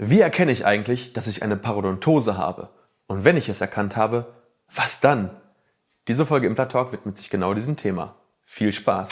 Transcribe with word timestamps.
Wie 0.00 0.20
erkenne 0.20 0.52
ich 0.52 0.64
eigentlich, 0.64 1.12
dass 1.12 1.26
ich 1.26 1.42
eine 1.42 1.56
Parodontose 1.56 2.38
habe? 2.38 2.68
Und 3.08 3.24
wenn 3.24 3.36
ich 3.36 3.48
es 3.48 3.60
erkannt 3.60 3.96
habe, 3.96 4.32
was 4.72 5.00
dann? 5.00 5.30
Diese 6.06 6.24
Folge 6.24 6.46
Implantalk 6.46 6.92
widmet 6.92 7.16
sich 7.16 7.30
genau 7.30 7.52
diesem 7.52 7.76
Thema. 7.76 8.14
Viel 8.44 8.72
Spaß! 8.72 9.10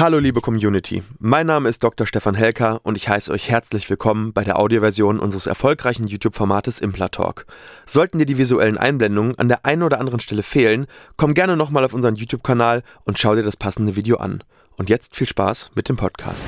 Hallo 0.00 0.18
liebe 0.18 0.40
Community, 0.40 1.02
mein 1.18 1.44
Name 1.46 1.68
ist 1.68 1.84
Dr. 1.84 2.06
Stefan 2.06 2.34
Helker 2.34 2.80
und 2.84 2.96
ich 2.96 3.10
heiße 3.10 3.30
euch 3.30 3.50
herzlich 3.50 3.90
willkommen 3.90 4.32
bei 4.32 4.44
der 4.44 4.58
Audioversion 4.58 5.20
unseres 5.20 5.46
erfolgreichen 5.46 6.06
YouTube-Formates 6.06 6.80
Implatalk. 6.80 7.44
Sollten 7.84 8.18
dir 8.18 8.24
die 8.24 8.38
visuellen 8.38 8.78
Einblendungen 8.78 9.38
an 9.38 9.48
der 9.48 9.66
einen 9.66 9.82
oder 9.82 10.00
anderen 10.00 10.18
Stelle 10.18 10.42
fehlen, 10.42 10.86
komm 11.18 11.34
gerne 11.34 11.54
nochmal 11.54 11.84
auf 11.84 11.92
unseren 11.92 12.14
YouTube-Kanal 12.14 12.82
und 13.04 13.18
schau 13.18 13.34
dir 13.34 13.42
das 13.42 13.58
passende 13.58 13.94
Video 13.94 14.16
an. 14.16 14.42
Und 14.78 14.88
jetzt 14.88 15.16
viel 15.16 15.26
Spaß 15.26 15.72
mit 15.74 15.90
dem 15.90 15.96
Podcast. 15.96 16.46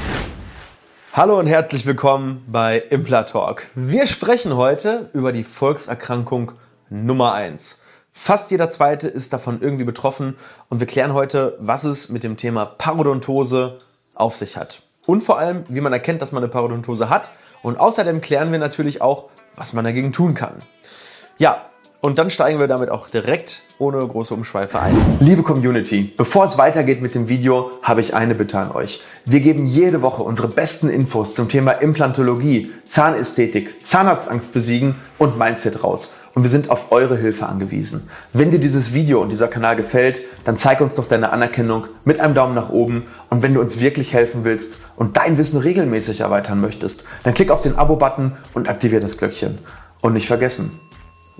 Hallo 1.12 1.38
und 1.38 1.46
herzlich 1.46 1.84
willkommen 1.84 2.42
bei 2.46 2.78
Implatalk. 2.78 3.68
Wir 3.74 4.06
sprechen 4.06 4.56
heute 4.56 5.10
über 5.12 5.30
die 5.30 5.44
Volkserkrankung 5.44 6.52
Nummer 6.88 7.34
1. 7.34 7.81
Fast 8.14 8.50
jeder 8.50 8.68
zweite 8.68 9.08
ist 9.08 9.32
davon 9.32 9.62
irgendwie 9.62 9.84
betroffen 9.84 10.36
und 10.68 10.80
wir 10.80 10.86
klären 10.86 11.14
heute, 11.14 11.56
was 11.60 11.84
es 11.84 12.10
mit 12.10 12.22
dem 12.22 12.36
Thema 12.36 12.66
Parodontose 12.66 13.78
auf 14.14 14.36
sich 14.36 14.58
hat. 14.58 14.82
Und 15.06 15.24
vor 15.24 15.38
allem, 15.38 15.64
wie 15.68 15.80
man 15.80 15.94
erkennt, 15.94 16.20
dass 16.20 16.30
man 16.30 16.42
eine 16.42 16.52
Parodontose 16.52 17.08
hat. 17.08 17.32
Und 17.62 17.80
außerdem 17.80 18.20
klären 18.20 18.52
wir 18.52 18.58
natürlich 18.58 19.00
auch, 19.00 19.30
was 19.56 19.72
man 19.72 19.84
dagegen 19.84 20.12
tun 20.12 20.34
kann. 20.34 20.56
Ja, 21.38 21.66
und 22.02 22.18
dann 22.18 22.30
steigen 22.30 22.58
wir 22.58 22.66
damit 22.66 22.90
auch 22.90 23.08
direkt 23.08 23.62
ohne 23.78 24.06
große 24.06 24.34
Umschweife 24.34 24.80
ein. 24.80 24.96
Liebe 25.20 25.42
Community, 25.42 26.12
bevor 26.16 26.44
es 26.44 26.58
weitergeht 26.58 27.00
mit 27.00 27.14
dem 27.14 27.28
Video, 27.28 27.70
habe 27.82 28.00
ich 28.00 28.14
eine 28.14 28.34
Bitte 28.34 28.58
an 28.58 28.72
euch. 28.72 29.02
Wir 29.24 29.40
geben 29.40 29.66
jede 29.66 30.02
Woche 30.02 30.22
unsere 30.22 30.48
besten 30.48 30.88
Infos 30.88 31.34
zum 31.34 31.48
Thema 31.48 31.72
Implantologie, 31.72 32.72
Zahnästhetik, 32.84 33.86
Zahnarztangst 33.86 34.52
besiegen 34.52 34.96
und 35.18 35.38
Mindset 35.38 35.82
raus. 35.84 36.16
Und 36.34 36.44
wir 36.44 36.50
sind 36.50 36.70
auf 36.70 36.92
eure 36.92 37.16
Hilfe 37.16 37.46
angewiesen. 37.46 38.08
Wenn 38.32 38.50
dir 38.50 38.58
dieses 38.58 38.94
Video 38.94 39.20
und 39.20 39.28
dieser 39.28 39.48
Kanal 39.48 39.76
gefällt, 39.76 40.22
dann 40.44 40.56
zeig 40.56 40.80
uns 40.80 40.94
doch 40.94 41.06
deine 41.06 41.30
Anerkennung 41.30 41.86
mit 42.04 42.20
einem 42.20 42.34
Daumen 42.34 42.54
nach 42.54 42.70
oben. 42.70 43.06
Und 43.28 43.42
wenn 43.42 43.52
du 43.52 43.60
uns 43.60 43.80
wirklich 43.80 44.14
helfen 44.14 44.44
willst 44.44 44.78
und 44.96 45.18
dein 45.18 45.36
Wissen 45.36 45.60
regelmäßig 45.60 46.20
erweitern 46.20 46.60
möchtest, 46.60 47.04
dann 47.22 47.34
klick 47.34 47.50
auf 47.50 47.60
den 47.60 47.76
Abo-Button 47.76 48.32
und 48.54 48.68
aktiviere 48.68 49.02
das 49.02 49.18
Glöckchen. 49.18 49.58
Und 50.00 50.14
nicht 50.14 50.26
vergessen, 50.26 50.80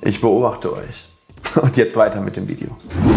ich 0.02 0.20
beobachte 0.20 0.72
euch. 0.72 1.06
Und 1.60 1.76
jetzt 1.76 1.96
weiter 1.96 2.20
mit 2.20 2.36
dem 2.36 2.48
Video. 2.48 2.68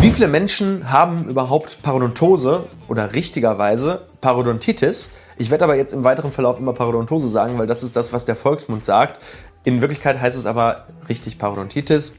Wie 0.02 0.12
viele 0.12 0.28
Menschen 0.28 0.92
haben 0.92 1.30
überhaupt 1.30 1.82
Parodontose 1.84 2.66
oder 2.88 3.14
richtigerweise 3.14 4.02
Parodontitis? 4.22 5.12
Ich 5.38 5.52
werde 5.52 5.64
aber 5.64 5.76
jetzt 5.76 5.94
im 5.94 6.04
weiteren 6.04 6.32
Verlauf 6.32 6.60
immer 6.60 6.74
Parodontose 6.74 7.30
sagen, 7.30 7.58
weil 7.58 7.68
das 7.68 7.84
ist 7.84 7.96
das, 7.96 8.14
was 8.14 8.26
der 8.26 8.36
Volksmund 8.36 8.84
sagt. 8.84 9.20
In 9.66 9.82
Wirklichkeit 9.82 10.22
heißt 10.22 10.38
es 10.38 10.46
aber 10.46 10.86
richtig 11.10 11.38
Parodontitis. 11.38 12.18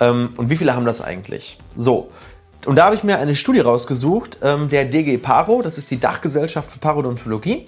Ähm, 0.00 0.30
und 0.36 0.50
wie 0.50 0.56
viele 0.56 0.74
haben 0.74 0.86
das 0.86 1.00
eigentlich? 1.00 1.58
So. 1.76 2.10
Und 2.64 2.76
da 2.76 2.86
habe 2.86 2.96
ich 2.96 3.04
mir 3.04 3.18
eine 3.18 3.36
Studie 3.36 3.60
rausgesucht, 3.60 4.38
ähm, 4.42 4.68
der 4.68 4.86
DG 4.86 5.18
Paro, 5.18 5.62
das 5.62 5.78
ist 5.78 5.90
die 5.90 6.00
Dachgesellschaft 6.00 6.72
für 6.72 6.78
Parodontologie. 6.78 7.66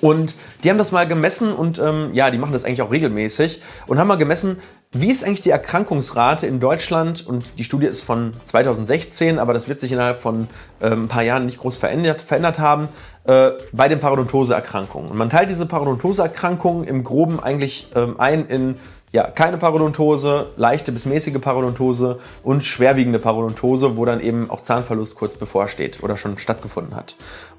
Und 0.00 0.34
die 0.62 0.70
haben 0.70 0.78
das 0.78 0.92
mal 0.92 1.06
gemessen 1.06 1.52
und 1.52 1.78
ähm, 1.78 2.10
ja, 2.14 2.30
die 2.30 2.38
machen 2.38 2.52
das 2.52 2.64
eigentlich 2.64 2.80
auch 2.80 2.90
regelmäßig 2.90 3.60
und 3.86 3.98
haben 3.98 4.08
mal 4.08 4.16
gemessen, 4.16 4.58
wie 4.94 5.10
ist 5.10 5.24
eigentlich 5.24 5.40
die 5.40 5.50
Erkrankungsrate 5.50 6.46
in 6.46 6.60
Deutschland? 6.60 7.26
Und 7.26 7.58
die 7.58 7.64
Studie 7.64 7.86
ist 7.86 8.02
von 8.02 8.32
2016, 8.44 9.38
aber 9.38 9.52
das 9.52 9.68
wird 9.68 9.80
sich 9.80 9.92
innerhalb 9.92 10.18
von 10.18 10.48
äh, 10.80 10.90
ein 10.90 11.08
paar 11.08 11.22
Jahren 11.22 11.46
nicht 11.46 11.58
groß 11.58 11.76
verändert, 11.76 12.22
verändert 12.22 12.58
haben, 12.58 12.88
äh, 13.24 13.50
bei 13.72 13.88
den 13.88 14.00
Parodontoseerkrankungen. 14.00 15.10
Und 15.10 15.16
man 15.16 15.30
teilt 15.30 15.50
diese 15.50 15.66
Parodontoseerkrankungen 15.66 16.84
im 16.84 17.02
Groben 17.02 17.40
eigentlich 17.40 17.88
ähm, 17.94 18.20
ein 18.20 18.46
in 18.46 18.76
ja, 19.14 19.30
keine 19.30 19.58
Parodontose, 19.58 20.48
leichte 20.56 20.90
bis 20.90 21.06
mäßige 21.06 21.40
Parodontose 21.40 22.18
und 22.42 22.64
schwerwiegende 22.64 23.20
Parodontose, 23.20 23.96
wo 23.96 24.04
dann 24.04 24.20
eben 24.20 24.50
auch 24.50 24.60
Zahnverlust 24.60 25.14
kurz 25.14 25.36
bevorsteht 25.36 26.02
oder 26.02 26.16
schon 26.16 26.36
stattgefunden 26.36 26.96
hat. 26.96 27.14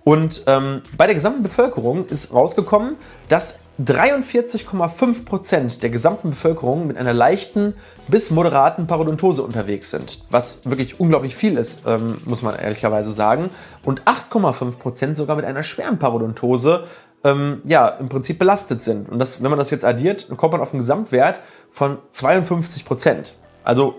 Und 0.05 0.43
ähm, 0.45 0.83
bei 0.95 1.07
der 1.07 1.15
gesamten 1.15 1.41
Bevölkerung 1.41 2.05
ist 2.05 2.31
rausgekommen, 2.31 2.95
dass 3.27 3.61
43,5 3.83 5.25
Prozent 5.25 5.81
der 5.81 5.89
gesamten 5.89 6.29
Bevölkerung 6.29 6.85
mit 6.85 6.97
einer 6.97 7.11
leichten 7.11 7.73
bis 8.07 8.29
moderaten 8.29 8.85
Parodontose 8.85 9.41
unterwegs 9.41 9.89
sind. 9.89 10.21
Was 10.29 10.59
wirklich 10.63 10.99
unglaublich 10.99 11.35
viel 11.35 11.57
ist, 11.57 11.87
ähm, 11.87 12.19
muss 12.23 12.43
man 12.43 12.55
ehrlicherweise 12.55 13.09
sagen. 13.09 13.49
Und 13.83 14.03
8,5 14.03 14.77
Prozent 14.77 15.17
sogar 15.17 15.37
mit 15.37 15.45
einer 15.45 15.63
schweren 15.63 15.97
Parodontose 15.97 16.83
ähm, 17.23 17.63
ja, 17.65 17.87
im 17.87 18.07
Prinzip 18.07 18.37
belastet 18.37 18.83
sind. 18.83 19.09
Und 19.09 19.17
das, 19.17 19.41
wenn 19.41 19.49
man 19.49 19.57
das 19.57 19.71
jetzt 19.71 19.83
addiert, 19.83 20.27
kommt 20.37 20.51
man 20.53 20.61
auf 20.61 20.71
einen 20.71 20.81
Gesamtwert 20.81 21.41
von 21.71 21.97
52 22.11 22.85
Prozent. 22.85 23.33
Also 23.63 23.95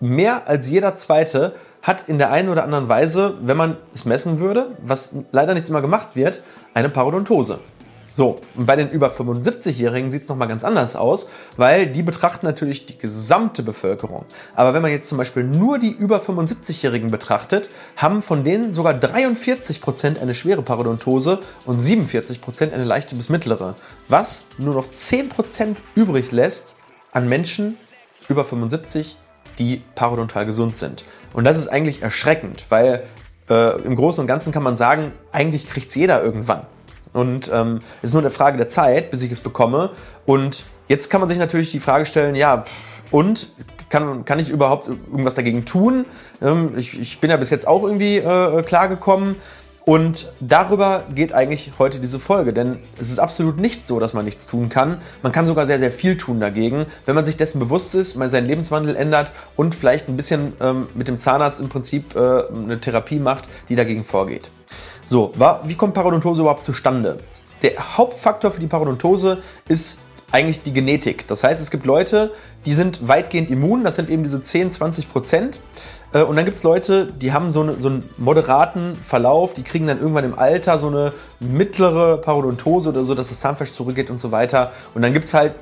mehr 0.00 0.48
als 0.48 0.66
jeder 0.66 0.96
zweite 0.96 1.54
hat 1.86 2.08
in 2.08 2.18
der 2.18 2.32
einen 2.32 2.48
oder 2.48 2.64
anderen 2.64 2.88
Weise, 2.88 3.34
wenn 3.40 3.56
man 3.56 3.76
es 3.94 4.04
messen 4.04 4.40
würde, 4.40 4.76
was 4.82 5.14
leider 5.30 5.54
nicht 5.54 5.68
immer 5.68 5.80
gemacht 5.80 6.16
wird, 6.16 6.42
eine 6.74 6.88
Parodontose. 6.88 7.60
So, 8.12 8.40
und 8.54 8.64
bei 8.64 8.76
den 8.76 8.90
über 8.90 9.10
75-Jährigen 9.10 10.10
sieht 10.10 10.22
es 10.22 10.28
nochmal 10.28 10.48
ganz 10.48 10.64
anders 10.64 10.96
aus, 10.96 11.28
weil 11.58 11.86
die 11.86 12.02
betrachten 12.02 12.46
natürlich 12.46 12.86
die 12.86 12.98
gesamte 12.98 13.62
Bevölkerung. 13.62 14.24
Aber 14.54 14.72
wenn 14.72 14.80
man 14.80 14.90
jetzt 14.90 15.10
zum 15.10 15.18
Beispiel 15.18 15.44
nur 15.44 15.78
die 15.78 15.92
über 15.92 16.18
75-Jährigen 16.18 17.10
betrachtet, 17.10 17.68
haben 17.94 18.22
von 18.22 18.42
denen 18.42 18.72
sogar 18.72 18.94
43 18.94 19.82
Prozent 19.82 20.18
eine 20.18 20.34
schwere 20.34 20.62
Parodontose 20.62 21.40
und 21.66 21.78
47 21.78 22.40
Prozent 22.40 22.72
eine 22.72 22.84
leichte 22.84 23.14
bis 23.14 23.28
mittlere. 23.28 23.74
Was 24.08 24.46
nur 24.56 24.74
noch 24.74 24.90
10 24.90 25.28
Prozent 25.28 25.82
übrig 25.94 26.32
lässt 26.32 26.74
an 27.12 27.28
Menschen 27.28 27.76
über 28.28 28.46
75, 28.46 29.18
die 29.58 29.82
parodontal 29.94 30.46
gesund 30.46 30.76
sind. 30.76 31.04
Und 31.36 31.44
das 31.44 31.58
ist 31.58 31.68
eigentlich 31.68 32.00
erschreckend, 32.00 32.64
weil 32.70 33.02
äh, 33.50 33.78
im 33.82 33.94
Großen 33.94 34.22
und 34.22 34.26
Ganzen 34.26 34.54
kann 34.54 34.62
man 34.62 34.74
sagen, 34.74 35.12
eigentlich 35.32 35.68
kriegt 35.68 35.88
es 35.88 35.94
jeder 35.94 36.22
irgendwann. 36.22 36.62
Und 37.12 37.50
ähm, 37.52 37.80
es 38.00 38.08
ist 38.08 38.14
nur 38.14 38.22
eine 38.22 38.30
Frage 38.30 38.56
der 38.56 38.68
Zeit, 38.68 39.10
bis 39.10 39.20
ich 39.20 39.30
es 39.30 39.40
bekomme. 39.40 39.90
Und 40.24 40.64
jetzt 40.88 41.10
kann 41.10 41.20
man 41.20 41.28
sich 41.28 41.36
natürlich 41.36 41.70
die 41.70 41.78
Frage 41.78 42.06
stellen, 42.06 42.36
ja, 42.36 42.64
und 43.10 43.50
kann, 43.90 44.24
kann 44.24 44.38
ich 44.38 44.48
überhaupt 44.48 44.88
irgendwas 44.88 45.34
dagegen 45.34 45.66
tun? 45.66 46.06
Ähm, 46.40 46.72
ich, 46.74 46.98
ich, 46.98 47.20
bin 47.20 47.28
ja 47.28 47.36
bis 47.36 47.50
jetzt 47.50 47.68
auch 47.68 47.82
irgendwie 47.82 48.16
äh, 48.16 48.62
klargekommen. 48.62 49.36
Und 49.88 50.32
darüber 50.40 51.04
geht 51.14 51.32
eigentlich 51.32 51.70
heute 51.78 52.00
diese 52.00 52.18
Folge, 52.18 52.52
denn 52.52 52.80
es 52.98 53.08
ist 53.08 53.20
absolut 53.20 53.58
nicht 53.58 53.86
so, 53.86 54.00
dass 54.00 54.14
man 54.14 54.24
nichts 54.24 54.48
tun 54.48 54.68
kann. 54.68 54.98
Man 55.22 55.30
kann 55.30 55.46
sogar 55.46 55.64
sehr, 55.64 55.78
sehr 55.78 55.92
viel 55.92 56.16
tun 56.16 56.40
dagegen, 56.40 56.86
wenn 57.04 57.14
man 57.14 57.24
sich 57.24 57.36
dessen 57.36 57.60
bewusst 57.60 57.94
ist, 57.94 58.16
man 58.16 58.28
seinen 58.28 58.48
Lebenswandel 58.48 58.96
ändert 58.96 59.30
und 59.54 59.76
vielleicht 59.76 60.08
ein 60.08 60.16
bisschen 60.16 60.54
ähm, 60.60 60.88
mit 60.94 61.06
dem 61.06 61.18
Zahnarzt 61.18 61.60
im 61.60 61.68
Prinzip 61.68 62.16
äh, 62.16 62.18
eine 62.18 62.80
Therapie 62.80 63.20
macht, 63.20 63.44
die 63.68 63.76
dagegen 63.76 64.02
vorgeht. 64.02 64.50
So, 65.06 65.32
wie 65.62 65.76
kommt 65.76 65.94
Parodontose 65.94 66.40
überhaupt 66.40 66.64
zustande? 66.64 67.18
Der 67.62 67.96
Hauptfaktor 67.96 68.50
für 68.50 68.58
die 68.58 68.66
Parodontose 68.66 69.40
ist 69.68 70.00
eigentlich 70.30 70.62
die 70.62 70.72
Genetik. 70.72 71.26
Das 71.28 71.44
heißt, 71.44 71.60
es 71.62 71.70
gibt 71.70 71.86
Leute, 71.86 72.32
die 72.64 72.74
sind 72.74 73.06
weitgehend 73.06 73.50
immun, 73.50 73.84
das 73.84 73.96
sind 73.96 74.10
eben 74.10 74.22
diese 74.22 74.42
10, 74.42 74.70
20 74.72 75.08
Prozent. 75.08 75.60
Äh, 76.12 76.22
und 76.22 76.36
dann 76.36 76.44
gibt 76.44 76.56
es 76.56 76.62
Leute, 76.62 77.06
die 77.12 77.32
haben 77.32 77.50
so, 77.50 77.62
eine, 77.62 77.78
so, 77.78 77.88
einen 77.88 78.08
moderaten 78.16 78.96
Verlauf, 78.96 79.54
die 79.54 79.62
kriegen 79.62 79.86
dann 79.86 80.00
irgendwann 80.00 80.24
im 80.24 80.38
Alter 80.38 80.78
so 80.78 80.88
eine 80.88 81.12
mittlere 81.40 82.18
Parodontose 82.18 82.88
oder 82.90 83.04
so, 83.04 83.14
dass 83.14 83.28
das 83.28 83.40
Zahnfleisch 83.40 83.72
zurückgeht 83.72 84.10
und 84.10 84.18
so 84.18 84.32
weiter. 84.32 84.72
Und 84.94 85.02
dann 85.02 85.12
gibt 85.12 85.26
es 85.26 85.34
halt 85.34 85.54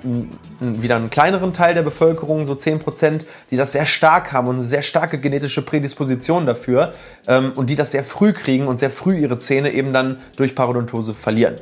wieder 0.61 0.97
einen 0.97 1.11
kleineren 1.11 1.53
Teil 1.53 1.75
der 1.75 1.83
Bevölkerung, 1.83 2.47
so 2.47 2.53
10%, 2.55 3.23
die 3.51 3.57
das 3.57 3.73
sehr 3.73 3.87
stark 3.87 4.33
haben 4.33 4.49
und 4.49 4.57
eine 4.57 4.65
sehr 4.65 4.83
starke 4.83 5.19
genetische 5.19 5.63
Prädisposition 5.63 6.47
dafür 6.47 6.93
ähm, 7.27 7.53
und 7.55 7.71
die 7.71 7.77
das 7.77 7.91
sehr 7.91 8.05
früh 8.05 8.33
kriegen 8.33 8.67
und 8.67 8.79
sehr 8.79 8.91
früh 8.91 9.17
ihre 9.17 9.37
Zähne 9.37 9.73
eben 9.73 9.93
dann 9.93 10.19
durch 10.37 10.55
Parodontose 10.55 11.15
verlieren. 11.15 11.57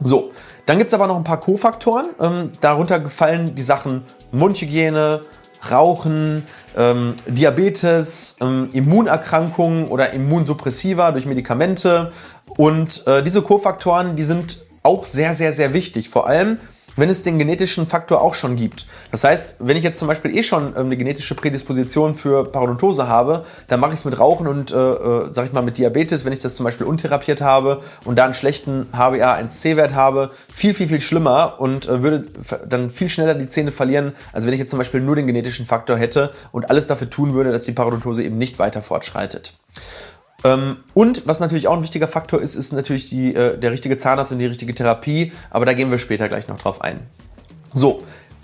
So, 0.00 0.32
dann 0.66 0.78
gibt 0.78 0.88
es 0.88 0.94
aber 0.94 1.06
noch 1.06 1.16
ein 1.16 1.24
paar 1.24 1.40
Kofaktoren. 1.40 2.10
Ähm, 2.20 2.52
darunter 2.60 3.00
gefallen 3.00 3.54
die 3.54 3.62
Sachen 3.62 4.04
Mundhygiene, 4.30 5.22
Rauchen, 5.70 6.44
ähm, 6.76 7.14
Diabetes, 7.26 8.36
ähm, 8.40 8.70
Immunerkrankungen 8.72 9.88
oder 9.88 10.10
Immunsuppressiva 10.12 11.12
durch 11.12 11.26
Medikamente. 11.26 12.12
Und 12.56 13.06
äh, 13.06 13.22
diese 13.22 13.42
Kofaktoren, 13.42 14.16
die 14.16 14.24
sind 14.24 14.60
auch 14.82 15.04
sehr, 15.04 15.34
sehr, 15.34 15.52
sehr 15.52 15.72
wichtig. 15.72 16.08
Vor 16.08 16.26
allem, 16.26 16.58
wenn 16.96 17.10
es 17.10 17.22
den 17.22 17.38
genetischen 17.38 17.86
Faktor 17.86 18.20
auch 18.20 18.34
schon 18.34 18.56
gibt. 18.56 18.86
Das 19.10 19.24
heißt, 19.24 19.56
wenn 19.60 19.76
ich 19.76 19.82
jetzt 19.82 19.98
zum 19.98 20.08
Beispiel 20.08 20.36
eh 20.36 20.42
schon 20.42 20.68
ähm, 20.68 20.86
eine 20.86 20.96
genetische 20.96 21.34
Prädisposition 21.34 22.14
für 22.14 22.44
Parodontose 22.44 23.08
habe, 23.08 23.44
dann 23.68 23.80
mache 23.80 23.92
ich 23.92 24.00
es 24.00 24.04
mit 24.04 24.18
Rauchen 24.18 24.46
und, 24.46 24.72
äh, 24.72 24.76
äh, 24.76 25.28
sag 25.32 25.46
ich 25.46 25.52
mal, 25.52 25.62
mit 25.62 25.78
Diabetes, 25.78 26.24
wenn 26.24 26.32
ich 26.32 26.40
das 26.40 26.56
zum 26.56 26.64
Beispiel 26.64 26.86
untherapiert 26.86 27.40
habe 27.40 27.82
und 28.04 28.18
da 28.18 28.24
einen 28.24 28.34
schlechten 28.34 28.86
HbA1c-Wert 28.92 29.94
habe, 29.94 30.30
viel, 30.52 30.74
viel, 30.74 30.88
viel 30.88 31.00
schlimmer 31.00 31.56
und 31.58 31.88
äh, 31.88 32.02
würde 32.02 32.26
dann 32.68 32.90
viel 32.90 33.08
schneller 33.08 33.34
die 33.34 33.48
Zähne 33.48 33.72
verlieren, 33.72 34.12
als 34.32 34.46
wenn 34.46 34.52
ich 34.52 34.58
jetzt 34.58 34.70
zum 34.70 34.78
Beispiel 34.78 35.00
nur 35.00 35.16
den 35.16 35.26
genetischen 35.26 35.66
Faktor 35.66 35.96
hätte 35.96 36.32
und 36.50 36.70
alles 36.70 36.86
dafür 36.86 37.10
tun 37.10 37.34
würde, 37.34 37.52
dass 37.52 37.64
die 37.64 37.72
Parodontose 37.72 38.22
eben 38.22 38.38
nicht 38.38 38.58
weiter 38.58 38.82
fortschreitet. 38.82 39.54
Ähm, 40.44 40.78
und 40.94 41.26
was 41.26 41.40
natürlich 41.40 41.68
auch 41.68 41.76
ein 41.76 41.82
wichtiger 41.82 42.08
Faktor 42.08 42.40
ist, 42.40 42.54
ist 42.54 42.72
natürlich 42.72 43.08
die, 43.08 43.34
äh, 43.34 43.58
der 43.58 43.70
richtige 43.70 43.96
Zahnarzt 43.96 44.32
und 44.32 44.38
die 44.38 44.46
richtige 44.46 44.74
Therapie. 44.74 45.32
Aber 45.50 45.66
da 45.66 45.72
gehen 45.72 45.90
wir 45.90 45.98
später 45.98 46.28
gleich 46.28 46.48
noch 46.48 46.58
drauf 46.58 46.80
ein. 46.80 47.00
So, 47.72 48.02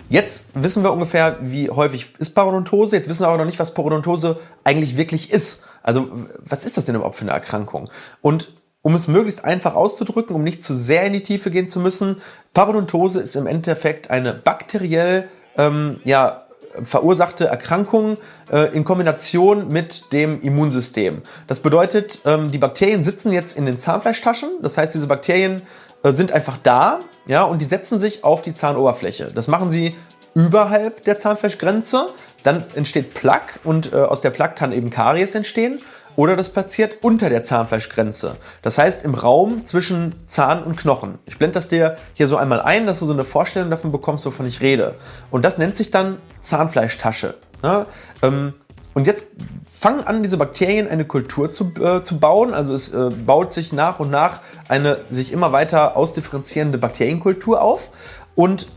jetzt 0.09 0.47
wissen 0.55 0.83
wir 0.83 0.91
ungefähr, 0.91 1.37
wie 1.41 1.69
häufig 1.69 2.13
ist 2.19 2.31
Parodontose. 2.31 2.95
Jetzt 2.95 3.09
wissen 3.09 3.23
wir 3.23 3.27
aber 3.27 3.37
noch 3.37 3.45
nicht, 3.45 3.59
was 3.59 3.73
Parodontose 3.73 4.39
eigentlich 4.63 4.97
wirklich 4.97 5.31
ist. 5.31 5.65
Also, 5.83 6.09
was 6.39 6.65
ist 6.65 6.77
das 6.77 6.85
denn 6.85 6.95
überhaupt 6.95 7.15
für 7.15 7.23
eine 7.23 7.31
Erkrankung? 7.31 7.89
Und 8.21 8.53
um 8.81 8.93
es 8.95 9.07
möglichst 9.07 9.43
einfach 9.43 9.75
auszudrücken, 9.75 10.35
um 10.35 10.43
nicht 10.43 10.63
zu 10.63 10.73
sehr 10.73 11.03
in 11.03 11.13
die 11.13 11.23
Tiefe 11.23 11.51
gehen 11.51 11.67
zu 11.67 11.81
müssen, 11.81 12.21
Parodontose 12.53 13.19
ist 13.19 13.35
im 13.35 13.45
Endeffekt 13.45 14.09
eine 14.09 14.33
bakteriell 14.33 15.27
ähm, 15.57 15.99
ja, 16.05 16.45
verursachte 16.83 17.47
Erkrankung 17.47 18.17
äh, 18.51 18.73
in 18.75 18.83
Kombination 18.83 19.67
mit 19.67 20.11
dem 20.13 20.41
Immunsystem. 20.41 21.21
Das 21.47 21.59
bedeutet, 21.59 22.19
ähm, 22.25 22.51
die 22.51 22.57
Bakterien 22.57 23.03
sitzen 23.03 23.31
jetzt 23.31 23.57
in 23.57 23.65
den 23.65 23.77
Zahnfleischtaschen. 23.77 24.49
Das 24.61 24.77
heißt, 24.77 24.93
diese 24.93 25.07
Bakterien 25.07 25.61
äh, 26.03 26.11
sind 26.11 26.31
einfach 26.31 26.57
da, 26.61 26.99
ja, 27.25 27.43
und 27.43 27.59
die 27.59 27.65
setzen 27.65 27.99
sich 27.99 28.23
auf 28.23 28.41
die 28.41 28.53
Zahnoberfläche. 28.53 29.31
Das 29.33 29.47
machen 29.47 29.69
sie 29.69 29.95
überhalb 30.33 31.03
der 31.03 31.17
Zahnfleischgrenze. 31.17 32.09
Dann 32.43 32.63
entsteht 32.75 33.13
Plaque 33.13 33.59
und 33.63 33.91
äh, 33.91 33.97
aus 33.97 34.21
der 34.21 34.29
Plaque 34.29 34.55
kann 34.55 34.71
eben 34.71 34.89
Karies 34.89 35.35
entstehen 35.35 35.81
oder 36.19 36.35
das 36.35 36.49
passiert 36.49 36.97
unter 37.01 37.29
der 37.29 37.43
Zahnfleischgrenze. 37.43 38.35
Das 38.61 38.77
heißt 38.77 39.05
im 39.05 39.13
Raum 39.13 39.63
zwischen 39.63 40.15
Zahn 40.25 40.63
und 40.63 40.75
Knochen. 40.75 41.17
Ich 41.25 41.37
blende 41.37 41.53
das 41.53 41.69
dir 41.69 41.95
hier 42.13 42.27
so 42.27 42.35
einmal 42.35 42.59
ein, 42.59 42.85
dass 42.85 42.99
du 42.99 43.05
so 43.05 43.13
eine 43.13 43.23
Vorstellung 43.23 43.69
davon 43.69 43.93
bekommst, 43.93 44.25
wovon 44.25 44.45
ich 44.45 44.59
rede. 44.59 44.95
Und 45.31 45.45
das 45.45 45.57
nennt 45.57 45.77
sich 45.77 45.91
dann 45.91 46.17
Zahnfleischtasche. 46.41 47.35
Ja, 47.63 47.85
ähm, 48.21 48.53
und 48.93 49.07
jetzt 49.07 49.37
fangen 49.79 50.01
an, 50.03 50.21
diese 50.21 50.35
Bakterien 50.35 50.89
eine 50.89 51.05
Kultur 51.05 51.51
zu, 51.51 51.71
äh, 51.79 52.01
zu 52.01 52.19
bauen. 52.19 52.53
Also 52.53 52.73
es 52.73 52.93
äh, 52.93 53.11
baut 53.11 53.53
sich 53.53 53.71
nach 53.71 54.01
und 54.01 54.11
nach 54.11 54.41
eine 54.67 54.97
sich 55.09 55.31
immer 55.31 55.53
weiter 55.53 55.95
ausdifferenzierende 55.95 56.79
Bakterienkultur 56.79 57.61
auf. 57.61 57.91
Und 58.35 58.67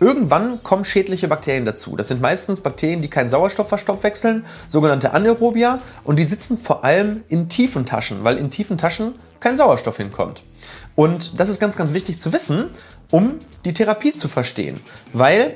Irgendwann 0.00 0.62
kommen 0.62 0.86
schädliche 0.86 1.28
Bakterien 1.28 1.66
dazu. 1.66 1.94
Das 1.94 2.08
sind 2.08 2.22
meistens 2.22 2.60
Bakterien, 2.60 3.02
die 3.02 3.08
keinen 3.08 3.28
Sauerstoff 3.28 3.68
verstoffwechseln, 3.68 4.46
sogenannte 4.66 5.12
Anaerobia. 5.12 5.80
Und 6.04 6.18
die 6.18 6.24
sitzen 6.24 6.56
vor 6.56 6.84
allem 6.84 7.22
in 7.28 7.50
tiefen 7.50 7.84
Taschen, 7.84 8.24
weil 8.24 8.38
in 8.38 8.50
tiefen 8.50 8.78
Taschen 8.78 9.12
kein 9.40 9.58
Sauerstoff 9.58 9.98
hinkommt. 9.98 10.40
Und 10.96 11.38
das 11.38 11.50
ist 11.50 11.60
ganz, 11.60 11.76
ganz 11.76 11.92
wichtig 11.92 12.18
zu 12.18 12.32
wissen, 12.32 12.70
um 13.10 13.38
die 13.66 13.74
Therapie 13.74 14.14
zu 14.14 14.28
verstehen. 14.28 14.80
Weil 15.12 15.54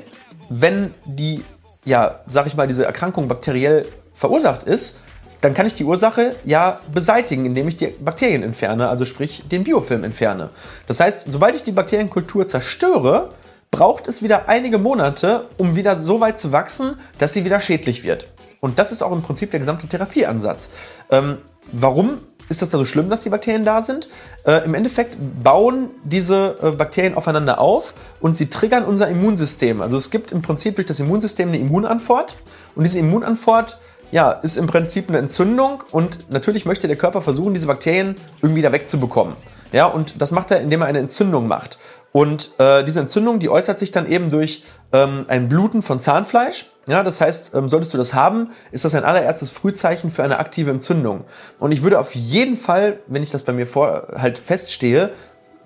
wenn 0.50 0.92
die, 1.06 1.42
ja, 1.86 2.20
sag 2.26 2.46
ich 2.46 2.54
mal, 2.54 2.66
diese 2.66 2.84
Erkrankung 2.84 3.28
bakteriell 3.28 3.86
verursacht 4.12 4.64
ist, 4.64 5.00
dann 5.40 5.54
kann 5.54 5.66
ich 5.66 5.74
die 5.74 5.84
Ursache 5.84 6.34
ja 6.44 6.80
beseitigen, 6.92 7.46
indem 7.46 7.68
ich 7.68 7.76
die 7.76 7.86
Bakterien 7.88 8.42
entferne, 8.42 8.88
also 8.88 9.04
sprich 9.04 9.44
den 9.50 9.64
Biofilm 9.64 10.04
entferne. 10.04 10.50
Das 10.86 11.00
heißt, 11.00 11.30
sobald 11.30 11.54
ich 11.54 11.62
die 11.62 11.72
Bakterienkultur 11.72 12.46
zerstöre, 12.46 13.30
braucht 13.74 14.06
es 14.06 14.22
wieder 14.22 14.48
einige 14.48 14.78
Monate, 14.78 15.48
um 15.58 15.74
wieder 15.74 15.98
so 15.98 16.20
weit 16.20 16.38
zu 16.38 16.52
wachsen, 16.52 16.96
dass 17.18 17.32
sie 17.32 17.44
wieder 17.44 17.58
schädlich 17.60 18.04
wird. 18.04 18.28
Und 18.60 18.78
das 18.78 18.92
ist 18.92 19.02
auch 19.02 19.10
im 19.10 19.22
Prinzip 19.22 19.50
der 19.50 19.58
gesamte 19.58 19.88
Therapieansatz. 19.88 20.70
Ähm, 21.10 21.38
warum 21.72 22.18
ist 22.48 22.62
das 22.62 22.70
da 22.70 22.78
so 22.78 22.84
schlimm, 22.84 23.10
dass 23.10 23.22
die 23.22 23.30
Bakterien 23.30 23.64
da 23.64 23.82
sind? 23.82 24.08
Äh, 24.46 24.64
Im 24.64 24.74
Endeffekt 24.74 25.16
bauen 25.42 25.90
diese 26.04 26.56
äh, 26.62 26.70
Bakterien 26.70 27.14
aufeinander 27.14 27.58
auf 27.58 27.94
und 28.20 28.36
sie 28.36 28.48
triggern 28.48 28.84
unser 28.84 29.08
Immunsystem. 29.08 29.82
Also 29.82 29.96
es 29.96 30.10
gibt 30.10 30.30
im 30.30 30.40
Prinzip 30.40 30.76
durch 30.76 30.86
das 30.86 31.00
Immunsystem 31.00 31.48
eine 31.48 31.58
Immunantwort 31.58 32.36
und 32.76 32.84
diese 32.84 33.00
Immunantwort 33.00 33.80
ja, 34.12 34.30
ist 34.30 34.56
im 34.56 34.68
Prinzip 34.68 35.08
eine 35.08 35.18
Entzündung 35.18 35.82
und 35.90 36.30
natürlich 36.30 36.64
möchte 36.64 36.86
der 36.86 36.96
Körper 36.96 37.22
versuchen, 37.22 37.54
diese 37.54 37.66
Bakterien 37.66 38.14
irgendwie 38.40 38.62
da 38.62 38.70
wegzubekommen. 38.70 39.34
Ja, 39.72 39.86
und 39.86 40.22
das 40.22 40.30
macht 40.30 40.52
er, 40.52 40.60
indem 40.60 40.82
er 40.82 40.86
eine 40.86 41.00
Entzündung 41.00 41.48
macht. 41.48 41.78
Und 42.16 42.52
äh, 42.58 42.84
diese 42.84 43.00
Entzündung, 43.00 43.40
die 43.40 43.50
äußert 43.50 43.76
sich 43.76 43.90
dann 43.90 44.08
eben 44.08 44.30
durch 44.30 44.62
ähm, 44.92 45.24
ein 45.26 45.48
Bluten 45.48 45.82
von 45.82 45.98
Zahnfleisch. 45.98 46.66
Ja, 46.86 47.02
das 47.02 47.20
heißt, 47.20 47.56
ähm, 47.56 47.68
solltest 47.68 47.92
du 47.92 47.98
das 47.98 48.14
haben, 48.14 48.52
ist 48.70 48.84
das 48.84 48.94
ein 48.94 49.02
allererstes 49.02 49.50
Frühzeichen 49.50 50.12
für 50.12 50.22
eine 50.22 50.38
aktive 50.38 50.70
Entzündung. 50.70 51.24
Und 51.58 51.72
ich 51.72 51.82
würde 51.82 51.98
auf 51.98 52.14
jeden 52.14 52.54
Fall, 52.54 53.00
wenn 53.08 53.24
ich 53.24 53.32
das 53.32 53.42
bei 53.42 53.52
mir 53.52 53.66
vor 53.66 54.06
halt 54.16 54.38
feststehe, 54.38 55.10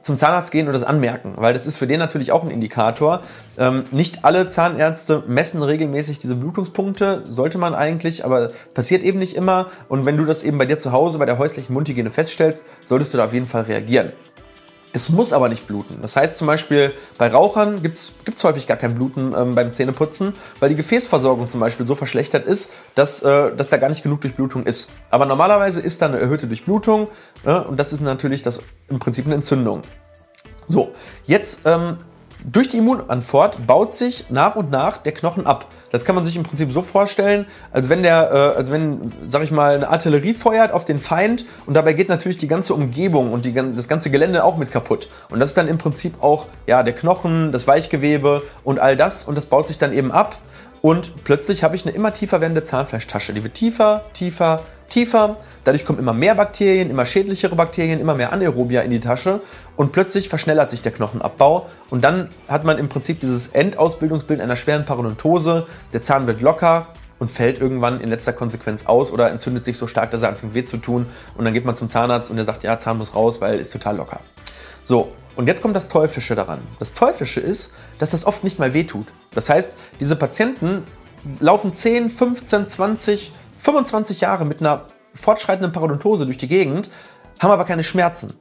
zum 0.01 0.17
Zahnarzt 0.17 0.51
gehen 0.51 0.69
und 0.69 0.73
das 0.73 0.85
anmerken, 0.85 1.35
weil 1.37 1.53
das 1.53 1.67
ist 1.67 1.77
für 1.77 1.87
den 1.87 1.99
natürlich 1.99 2.33
auch 2.33 2.43
ein 2.43 2.51
Indikator. 2.51 3.21
Ähm, 3.59 3.85
nicht 3.91 4.25
alle 4.25 4.49
Zahnärzte 4.49 5.25
messen 5.27 5.63
regelmäßig 5.63 6.19
diese 6.19 6.35
Blutungspunkte, 6.35 7.25
sollte 7.29 7.59
man 7.59 7.75
eigentlich, 7.75 8.25
aber 8.25 8.53
passiert 8.73 9.03
eben 9.03 9.19
nicht 9.19 9.37
immer. 9.37 9.67
Und 9.91 10.07
wenn 10.07 10.17
du 10.17 10.25
das 10.25 10.45
eben 10.45 10.57
bei 10.57 10.65
dir 10.65 10.79
zu 10.79 10.93
Hause 10.93 11.19
bei 11.19 11.27
der 11.27 11.37
häuslichen 11.37 11.75
Mundhygiene 11.75 12.11
feststellst, 12.11 12.65
solltest 12.83 13.13
du 13.13 13.19
da 13.19 13.27
auf 13.27 13.35
jeden 13.35 13.45
Fall 13.45 13.65
reagieren. 13.65 14.13
Es 14.93 15.11
muss 15.11 15.33
aber 15.33 15.49
nicht 15.49 15.67
bluten. 15.67 15.99
Das 16.01 16.17
heißt 16.17 16.39
zum 16.39 16.47
Beispiel, 16.47 16.93
bei 17.19 17.29
Rauchern 17.29 17.83
gibt 17.83 17.97
es 17.97 18.13
häufig 18.45 18.67
gar 18.67 18.77
kein 18.77 18.95
Bluten 18.95 19.35
ähm, 19.37 19.55
beim 19.55 19.73
Zähneputzen, 19.73 20.35
weil 20.61 20.71
die 20.71 20.77
Gefäßversorgung 20.77 21.49
zum 21.49 21.61
Beispiel 21.61 21.85
so 21.85 21.95
verschlechtert 21.95 22.47
ist, 22.47 22.75
dass, 22.95 23.23
äh, 23.23 23.55
dass 23.55 23.69
da 23.69 23.77
gar 23.77 23.91
nicht 23.91 24.03
genug 24.03 24.23
Durchblutung 24.23 24.65
ist. 24.65 24.91
Aber 25.11 25.27
normalerweise 25.27 25.81
ist 25.81 26.01
da 26.01 26.07
eine 26.07 26.19
erhöhte 26.19 26.47
Durchblutung 26.47 27.09
äh, 27.45 27.55
und 27.55 27.79
das 27.79 27.93
ist 27.93 28.01
natürlich 28.01 28.43
das, 28.43 28.61
im 28.89 28.99
Prinzip 28.99 29.27
eine 29.27 29.35
Entzündung. 29.35 29.83
So, 30.67 30.93
jetzt 31.27 31.61
ähm, 31.67 31.99
durch 32.45 32.69
die 32.69 32.79
Immunantwort 32.79 33.67
baut 33.67 33.93
sich 33.93 34.31
nach 34.31 34.57
und 34.57 34.71
nach 34.71 34.99
der 34.99 35.13
Knochen 35.13 35.47
ab. 35.47 35.67
Das 35.91 36.05
kann 36.05 36.15
man 36.15 36.25
sich 36.25 36.37
im 36.37 36.43
Prinzip 36.43 36.73
so 36.73 36.83
vorstellen, 36.83 37.47
als 37.73 37.89
wenn 37.89 38.03
der, 38.03 38.31
äh, 38.31 38.59
als 38.59 38.71
wenn, 38.71 39.13
sag 39.23 39.43
ich 39.43 39.51
mal, 39.51 39.75
eine 39.75 39.89
Artillerie 39.89 40.35
feuert 40.35 40.73
auf 40.73 40.85
den 40.85 40.99
Feind 40.99 41.47
und 41.67 41.75
dabei 41.75 41.93
geht 41.93 42.09
natürlich 42.09 42.37
die 42.37 42.49
ganze 42.49 42.75
Umgebung 42.75 43.33
und 43.33 43.47
die, 43.47 43.53
das 43.53 43.89
ganze 43.89 44.11
Gelände 44.11 44.45
auch 44.45 44.57
mit 44.57 44.71
kaputt. 44.71 45.09
Und 45.31 45.41
das 45.41 45.51
ist 45.51 45.57
dann 45.57 45.69
im 45.69 45.79
Prinzip 45.79 46.23
auch 46.23 46.47
ja, 46.67 46.83
der 46.83 46.95
Knochen, 46.95 47.53
das 47.53 47.67
Weichgewebe 47.67 48.43
und 48.65 48.79
all 48.79 48.97
das 48.97 49.25
und 49.25 49.37
das 49.37 49.47
baut 49.47 49.67
sich 49.67 49.79
dann 49.79 49.93
eben 49.93 50.13
ab 50.13 50.39
und 50.81 51.25
plötzlich 51.25 51.65
habe 51.65 51.77
ich 51.77 51.85
eine 51.85 51.95
immer 51.95 52.13
tiefer 52.13 52.41
werdende 52.41 52.63
Zahnfleischtasche. 52.63 53.33
Die 53.33 53.43
wird 53.43 53.55
tiefer, 53.55 54.05
tiefer, 54.15 54.63
tiefer. 54.89 55.37
Dadurch 55.65 55.85
kommen 55.85 55.99
immer 55.99 56.13
mehr 56.13 56.35
Bakterien, 56.35 56.91
immer 56.91 57.07
schädlichere 57.07 57.55
Bakterien, 57.55 58.01
immer 58.01 58.15
mehr 58.15 58.33
Anaerobia 58.33 58.81
in 58.83 58.91
die 58.91 59.01
Tasche 59.01 59.41
und 59.77 59.93
plötzlich 59.93 60.29
verschnellert 60.29 60.71
sich 60.71 60.83
der 60.83 60.93
Knochenabbau 60.93 61.67
und 61.91 62.05
dann 62.05 62.29
hat 62.49 62.65
man 62.65 62.79
im 62.79 62.89
Prinzip 62.89 63.21
dieses 63.21 63.49
Endausbildungsbild 63.49 64.41
einer 64.41 64.57
schweren 64.57 64.85
Parodontose. 64.85 65.67
Der 65.93 66.03
Zahn 66.03 66.27
wird 66.27 66.41
locker 66.41 66.89
und 67.19 67.31
fällt 67.31 67.61
irgendwann 67.61 68.01
in 68.01 68.09
letzter 68.09 68.33
Konsequenz 68.33 68.87
aus 68.87 69.13
oder 69.13 69.31
entzündet 69.31 69.65
sich 69.65 69.77
so 69.77 69.87
stark, 69.87 70.11
dass 70.11 70.23
er 70.23 70.31
anfängt 70.31 70.55
weh 70.55 70.65
zu 70.65 70.79
tun 70.79 71.07
und 71.37 71.45
dann 71.45 71.55
geht 71.55 71.65
man 71.65 71.77
zum 71.77 71.89
Zahnarzt 71.89 72.31
und 72.31 72.37
der 72.37 72.45
sagt, 72.45 72.63
ja, 72.63 72.79
Zahn 72.79 72.99
muss 72.99 73.15
raus, 73.15 73.41
weil 73.41 73.59
ist 73.59 73.73
total 73.73 73.97
locker. 73.97 74.21
So, 74.85 75.13
und 75.37 75.47
jetzt 75.47 75.63
kommt 75.63 75.77
das 75.77 75.89
Teuflische 75.89 76.35
daran. 76.35 76.61
Das 76.79 76.95
Teuflische 76.95 77.41
ist, 77.41 77.75
dass 77.99 78.11
das 78.11 78.27
oft 78.27 78.43
nicht 78.43 78.59
mal 78.59 78.75
wehtut. 78.75 79.07
Das 79.33 79.49
heißt, 79.51 79.75
diese 80.01 80.17
Patienten 80.17 80.83
laufen 81.41 81.75
10, 81.75 82.11
15, 82.11 82.67
20, 82.67 83.33
25 83.59 84.21
Jahre 84.21 84.45
mit 84.45 84.61
einer 84.61 84.87
fortschreitenden 85.15 85.73
Parodontose 85.73 86.25
durch 86.25 86.39
die 86.39 86.49
Gegend, 86.49 86.91
haben 87.41 87.51
aber 87.51 87.65
keine 87.65 87.85
Schmerzen. 87.85 88.35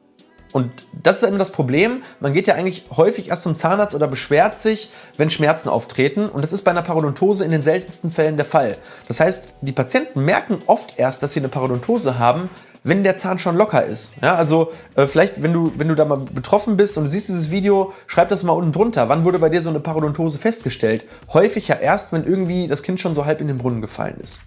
Und 0.54 0.72
das 1.04 1.22
ist 1.22 1.28
eben 1.28 1.38
das 1.38 1.52
Problem. 1.52 2.04
Man 2.20 2.34
geht 2.34 2.48
ja 2.48 2.56
eigentlich 2.56 2.86
häufig 2.96 3.30
erst 3.30 3.44
zum 3.44 3.56
Zahnarzt 3.56 3.94
oder 3.94 4.08
beschwert 4.08 4.58
sich, 4.58 4.90
wenn 5.18 5.30
Schmerzen 5.30 5.70
auftreten. 5.70 6.30
Und 6.30 6.42
das 6.42 6.54
ist 6.54 6.62
bei 6.64 6.72
einer 6.72 6.82
Parodontose 6.82 7.44
in 7.44 7.52
den 7.52 7.64
seltensten 7.64 8.12
Fällen 8.12 8.38
der 8.38 8.46
Fall. 8.46 8.78
Das 9.08 9.20
heißt, 9.20 9.54
die 9.62 9.72
Patienten 9.74 10.24
merken 10.24 10.60
oft 10.66 10.98
erst, 10.98 11.22
dass 11.22 11.34
sie 11.34 11.42
eine 11.42 11.50
Parodontose 11.50 12.18
haben, 12.18 12.50
wenn 12.84 13.04
der 13.04 13.18
Zahn 13.18 13.38
schon 13.38 13.58
locker 13.58 13.86
ist. 13.86 14.14
Ja, 14.22 14.36
also 14.36 14.72
äh, 14.96 15.08
vielleicht, 15.08 15.44
wenn 15.44 15.52
du, 15.52 15.74
wenn 15.76 15.90
du 15.90 15.96
da 15.96 16.06
mal 16.06 16.20
betroffen 16.20 16.78
bist 16.78 16.98
und 16.98 17.04
du 17.04 17.10
siehst 17.10 17.28
dieses 17.28 17.52
Video, 17.52 17.94
schreib 18.08 18.30
das 18.30 18.44
mal 18.44 18.54
unten 18.54 18.72
drunter. 18.72 19.10
Wann 19.10 19.26
wurde 19.26 19.40
bei 19.40 19.50
dir 19.50 19.62
so 19.62 19.70
eine 19.70 19.82
Parodontose 19.82 20.40
festgestellt? 20.40 21.04
Häufig 21.34 21.68
ja 21.68 21.76
erst, 21.76 22.14
wenn 22.14 22.26
irgendwie 22.26 22.68
das 22.68 22.84
Kind 22.84 23.02
schon 23.02 23.14
so 23.14 23.26
halb 23.26 23.42
in 23.42 23.48
den 23.48 23.58
Brunnen 23.58 23.82
gefallen 23.82 24.18
ist. 24.22 24.40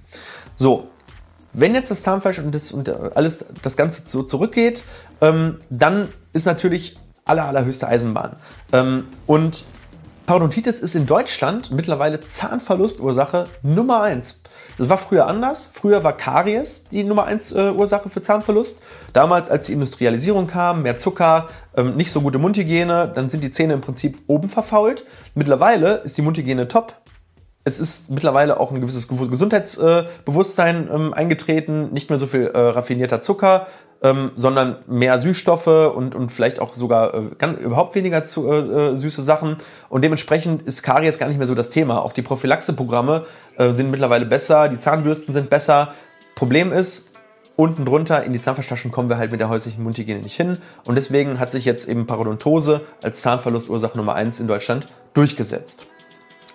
So, 0.61 0.88
wenn 1.55 1.75
jetzt 1.75 1.90
das 1.90 2.02
Zahnfleisch 2.02 2.38
und, 2.38 2.55
das, 2.55 2.71
und 2.71 2.87
alles 3.17 3.47
das 3.62 3.79
Ganze 3.79 4.02
so 4.05 4.23
zurückgeht, 4.23 4.83
ähm, 5.23 5.57
dann 5.71 6.11
ist 6.35 6.45
natürlich 6.45 6.99
aller, 7.25 7.47
allerhöchste 7.47 7.88
Eisenbahn. 7.88 8.37
Ähm, 8.71 9.07
und 9.26 9.64
Parodontitis 10.26 10.81
ist 10.81 10.95
in 10.95 11.07
Deutschland 11.07 11.71
mittlerweile 11.71 12.21
Zahnverlustursache 12.21 13.47
Nummer 13.62 14.02
eins. 14.02 14.43
Das 14.76 14.90
war 14.90 14.99
früher 14.99 15.26
anders. 15.26 15.64
Früher 15.73 16.05
war 16.05 16.14
Karies 16.14 16.85
die 16.90 17.05
Nummer 17.05 17.25
1 17.25 17.52
äh, 17.52 17.71
Ursache 17.71 18.11
für 18.11 18.21
Zahnverlust. 18.21 18.83
Damals, 19.14 19.50
als 19.50 19.64
die 19.64 19.73
Industrialisierung 19.73 20.47
kam, 20.47 20.83
mehr 20.83 20.99
Zucker, 20.99 21.49
ähm, 21.75 21.97
nicht 21.97 22.12
so 22.12 22.21
gute 22.21 22.38
Mundhygiene, 22.38 23.11
dann 23.14 23.31
sind 23.31 23.43
die 23.43 23.50
Zähne 23.50 23.73
im 23.73 23.81
Prinzip 23.81 24.19
oben 24.26 24.50
verfault. 24.50 25.07
Mittlerweile 25.35 25.97
ist 26.05 26.19
die 26.19 26.23
Mundhygiene 26.23 26.69
top 26.69 27.00
es 27.64 27.79
ist 27.79 28.11
mittlerweile 28.11 28.59
auch 28.59 28.73
ein 28.73 28.81
gewisses 28.81 29.07
Gesundheitsbewusstsein 29.09 30.88
ähm, 30.93 31.14
eingetreten, 31.14 31.93
nicht 31.93 32.09
mehr 32.09 32.19
so 32.19 32.26
viel 32.26 32.47
äh, 32.47 32.59
raffinierter 32.59 33.21
Zucker, 33.21 33.67
ähm, 34.02 34.33
sondern 34.35 34.76
mehr 34.87 35.19
Süßstoffe 35.19 35.67
und, 35.67 36.14
und 36.14 36.33
vielleicht 36.33 36.59
auch 36.59 36.75
sogar 36.75 37.14
äh, 37.14 37.23
ganz, 37.37 37.59
überhaupt 37.59 37.95
weniger 37.95 38.25
zu, 38.25 38.50
äh, 38.50 38.93
äh 38.93 38.97
süße 38.97 39.21
Sachen. 39.21 39.57
Und 39.90 40.02
dementsprechend 40.02 40.62
ist 40.62 40.83
Karies 40.83 41.19
gar 41.19 41.29
nicht 41.29 41.37
mehr 41.37 41.47
so 41.47 41.55
das 41.55 41.69
Thema. 41.69 42.02
Auch 42.02 42.14
die 42.14 42.23
Prophylaxeprogramme 42.23 43.26
äh, 43.59 43.73
sind 43.73 43.90
mittlerweile 43.90 44.25
besser, 44.25 44.69
die 44.69 44.79
Zahnbürsten 44.79 45.35
sind 45.35 45.50
besser. 45.50 45.93
Problem 46.35 46.73
ist, 46.73 47.12
unten 47.57 47.85
drunter 47.85 48.25
in 48.25 48.33
die 48.33 48.40
Zahnfleischtaschen 48.40 48.90
kommen 48.90 49.11
wir 49.11 49.19
halt 49.19 49.33
mit 49.33 49.40
der 49.40 49.50
häuslichen 49.50 49.85
Mundhygiene 49.85 50.21
nicht 50.21 50.37
hin. 50.37 50.57
Und 50.87 50.95
deswegen 50.95 51.38
hat 51.38 51.50
sich 51.50 51.67
jetzt 51.67 51.87
eben 51.87 52.07
Parodontose 52.07 52.81
als 53.02 53.21
Zahnverlustursache 53.21 53.99
Nummer 53.99 54.14
1 54.14 54.40
in 54.40 54.49
Deutschland 54.49 54.87
durchgesetzt. 55.12 55.87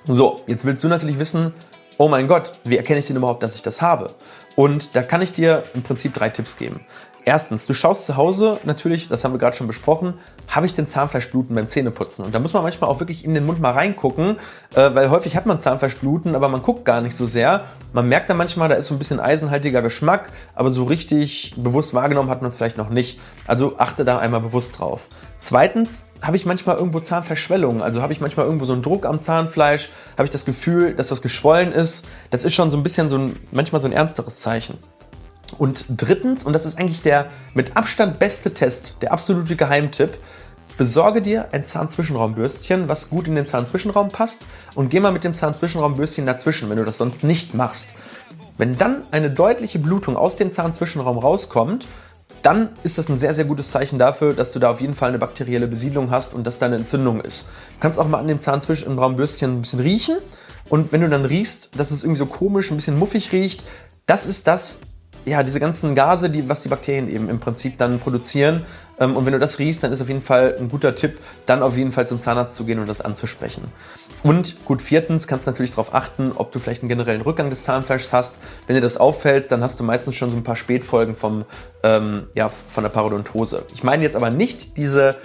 So, 0.08 0.42
jetzt 0.46 0.66
willst 0.66 0.84
du 0.84 0.88
natürlich 0.88 1.18
wissen, 1.18 1.52
oh 1.98 2.08
mein 2.08 2.28
Gott, 2.28 2.52
wie 2.64 2.78
erkenne 2.78 3.00
ich 3.00 3.08
denn 3.08 3.16
überhaupt, 3.16 3.42
dass 3.42 3.56
ich 3.56 3.64
das 3.64 3.82
habe? 3.82 4.14
Und 4.56 4.96
da 4.96 5.02
kann 5.02 5.24
ich 5.24 5.34
dir 5.34 5.64
im 5.74 5.82
Prinzip 5.82 6.14
drei 6.14 6.30
Tipps 6.30 6.58
geben. 6.58 6.82
Erstens, 7.28 7.66
du 7.66 7.74
schaust 7.74 8.06
zu 8.06 8.16
Hause 8.16 8.60
natürlich, 8.66 9.10
das 9.10 9.24
haben 9.24 9.34
wir 9.34 9.40
gerade 9.40 9.58
schon 9.58 9.66
besprochen, 9.66 10.14
habe 10.48 10.68
ich 10.68 10.76
den 10.76 10.86
Zahnfleischbluten 10.86 11.56
beim 11.56 11.68
Zähneputzen? 11.68 12.24
Und 12.24 12.36
da 12.36 12.40
muss 12.40 12.54
man 12.54 12.62
manchmal 12.62 12.88
auch 12.88 13.00
wirklich 13.00 13.26
in 13.26 13.34
den 13.34 13.48
Mund 13.48 13.60
mal 13.60 13.72
reingucken, 13.72 14.38
äh, 14.76 14.94
weil 14.94 15.10
häufig 15.10 15.36
hat 15.36 15.48
man 15.48 15.58
Zahnfleischbluten, 15.58 16.36
aber 16.36 16.50
man 16.50 16.62
guckt 16.62 16.86
gar 16.86 17.02
nicht 17.02 17.16
so 17.16 17.26
sehr. 17.26 17.66
Man 17.92 18.08
merkt 18.08 18.30
dann 18.30 18.38
manchmal, 18.38 18.70
da 18.70 18.76
ist 18.76 18.86
so 18.86 18.94
ein 18.94 19.00
bisschen 19.00 19.20
eisenhaltiger 19.20 19.82
Geschmack, 19.82 20.30
aber 20.54 20.70
so 20.70 20.84
richtig 20.84 21.56
bewusst 21.58 21.96
wahrgenommen 21.96 22.30
hat 22.30 22.44
man 22.44 22.50
es 22.50 22.56
vielleicht 22.56 22.78
noch 22.78 22.90
nicht. 22.90 23.20
Also 23.48 23.80
achte 23.80 24.06
da 24.06 24.20
einmal 24.20 24.42
bewusst 24.42 24.78
drauf. 24.78 25.08
Zweitens 25.46 26.06
habe 26.24 26.38
ich 26.38 26.48
manchmal 26.48 26.78
irgendwo 26.78 27.00
Zahnverschwellungen, 27.00 27.84
also 27.84 28.02
habe 28.02 28.12
ich 28.12 28.20
manchmal 28.20 28.48
irgendwo 28.48 28.66
so 28.66 28.74
einen 28.74 28.82
Druck 28.82 29.06
am 29.06 29.20
Zahnfleisch, 29.20 29.92
habe 30.18 30.24
ich 30.24 30.32
das 30.32 30.44
Gefühl, 30.44 30.96
dass 30.96 31.10
das 31.10 31.22
geschwollen 31.22 31.72
ist. 31.72 32.08
Das 32.32 32.46
ist 32.46 32.56
schon 32.56 32.72
so 32.72 32.78
ein 32.78 32.82
bisschen 32.82 33.10
so 33.10 33.20
ein, 33.20 33.36
manchmal 33.52 33.80
so 33.80 33.86
ein 33.86 33.94
ernsteres 33.94 34.40
Zeichen. 34.40 34.80
Und 35.60 35.86
drittens, 35.88 36.46
und 36.46 36.54
das 36.54 36.66
ist 36.66 36.80
eigentlich 36.80 37.04
der 37.04 37.28
mit 37.54 37.78
Abstand 37.78 38.18
beste 38.18 38.56
Test, 38.56 38.96
der 39.04 39.14
absolute 39.14 39.56
Geheimtipp, 39.56 40.18
besorge 40.80 41.22
dir 41.22 41.50
ein 41.52 41.64
Zahnzwischenraumbürstchen, 41.64 42.88
was 42.88 43.12
gut 43.12 43.28
in 43.28 43.36
den 43.36 43.46
Zahnzwischenraum 43.46 44.10
passt 44.10 44.48
und 44.74 44.90
geh 44.90 45.00
mal 45.00 45.12
mit 45.12 45.24
dem 45.24 45.36
Zahnzwischenraumbürstchen 45.36 46.25
dazwischen, 46.25 46.72
wenn 46.72 46.78
du 46.78 46.86
das 46.86 46.98
sonst 46.98 47.24
nicht 47.24 47.54
machst. 47.54 47.94
Wenn 48.58 48.80
dann 48.80 49.04
eine 49.12 49.30
deutliche 49.30 49.78
Blutung 49.78 50.18
aus 50.18 50.38
dem 50.38 50.52
Zahnzwischenraum 50.52 51.20
rauskommt, 51.20 51.86
dann 52.46 52.70
ist 52.84 53.00
das 53.00 53.10
ein 53.10 53.16
sehr, 53.16 53.34
sehr 53.34 53.46
gutes 53.46 53.72
Zeichen 53.72 53.98
dafür, 53.98 54.34
dass 54.34 54.52
du 54.52 54.60
da 54.60 54.70
auf 54.70 54.80
jeden 54.80 54.94
Fall 54.94 55.10
eine 55.10 55.18
bakterielle 55.18 55.66
Besiedlung 55.66 56.12
hast 56.12 56.36
und 56.36 56.46
dass 56.46 56.60
da 56.60 56.68
eine 56.68 56.75
Entzündung 56.75 57.20
ist. 57.22 57.48
Du 57.74 57.80
kannst 57.80 57.98
auch 57.98 58.08
mal 58.08 58.20
an 58.20 58.28
dem 58.28 58.40
Zahnzwischenraumbürstchen 58.40 59.58
ein 59.58 59.62
bisschen 59.62 59.80
riechen 59.80 60.18
und 60.70 60.92
wenn 60.92 61.02
du 61.02 61.10
dann 61.10 61.25
riechst, 61.25 61.72
dass 61.80 61.90
es 61.90 62.04
irgendwie 62.04 62.20
so 62.20 62.28
komisch, 62.28 62.70
ein 62.70 62.78
bisschen 62.78 63.00
muffig 63.00 63.32
riecht, 63.32 63.64
das 64.06 64.28
ist 64.28 64.46
das, 64.46 64.82
ja, 65.25 65.42
diese 65.42 65.60
ganzen 65.60 65.96
Gase, 65.96 66.30
die, 66.30 66.48
was 66.48 66.62
die 66.62 66.70
Bakterien 66.70 67.10
eben 67.10 67.30
im 67.30 67.40
Prinzip 67.40 67.80
dann 67.80 68.00
produzieren. 68.00 68.64
Ähm, 69.00 69.16
und 69.16 69.25
wenn 69.25 69.34
du 69.34 69.40
das 69.40 69.60
riechst, 69.60 69.84
dann 69.84 69.92
ist 69.92 70.02
auf 70.02 70.08
jeden 70.08 70.22
Fall 70.22 70.56
ein 70.60 70.70
guter 70.70 70.96
Tipp, 70.96 71.20
dann 71.46 71.64
auf 71.64 71.78
jeden 71.78 71.92
Fall 71.92 72.08
zum 72.08 72.20
Zahnarzt 72.20 72.56
zu 72.56 72.66
gehen 72.66 72.80
und 72.80 72.88
das 72.88 73.02
anzusprechen. 73.02 73.64
Und 74.24 74.66
gut, 74.66 74.82
viertens 74.82 75.28
kannst 75.28 75.46
du 75.46 75.52
natürlich 75.52 75.72
darauf 75.72 75.94
achten, 75.94 76.32
ob 76.34 76.52
du 76.52 76.60
vielleicht 76.60 76.82
einen 76.82 76.90
generellen 76.90 77.22
Rückgang 77.22 77.50
des 77.50 77.64
Zahnfleischs 77.64 78.12
hast. 78.12 78.40
Wenn 78.68 78.75
dir 78.75 78.82
das 78.82 78.98
auffällt, 78.98 79.52
dann 79.52 79.62
hast 79.62 79.80
du 79.80 79.84
meistens 79.84 80.16
schon 80.16 80.32
so 80.32 80.38
ein 80.38 80.44
paar 80.44 80.56
Spätfolgen 80.56 81.16
vom, 81.16 81.46
ähm, 81.84 82.28
ja, 82.34 82.50
von 82.50 82.84
der 82.84 82.90
Parodontose. 82.90 83.66
Ich 83.74 83.84
meine 83.84 84.04
jetzt 84.04 84.16
aber 84.16 84.30
nicht 84.30 84.78
diese 84.78 85.18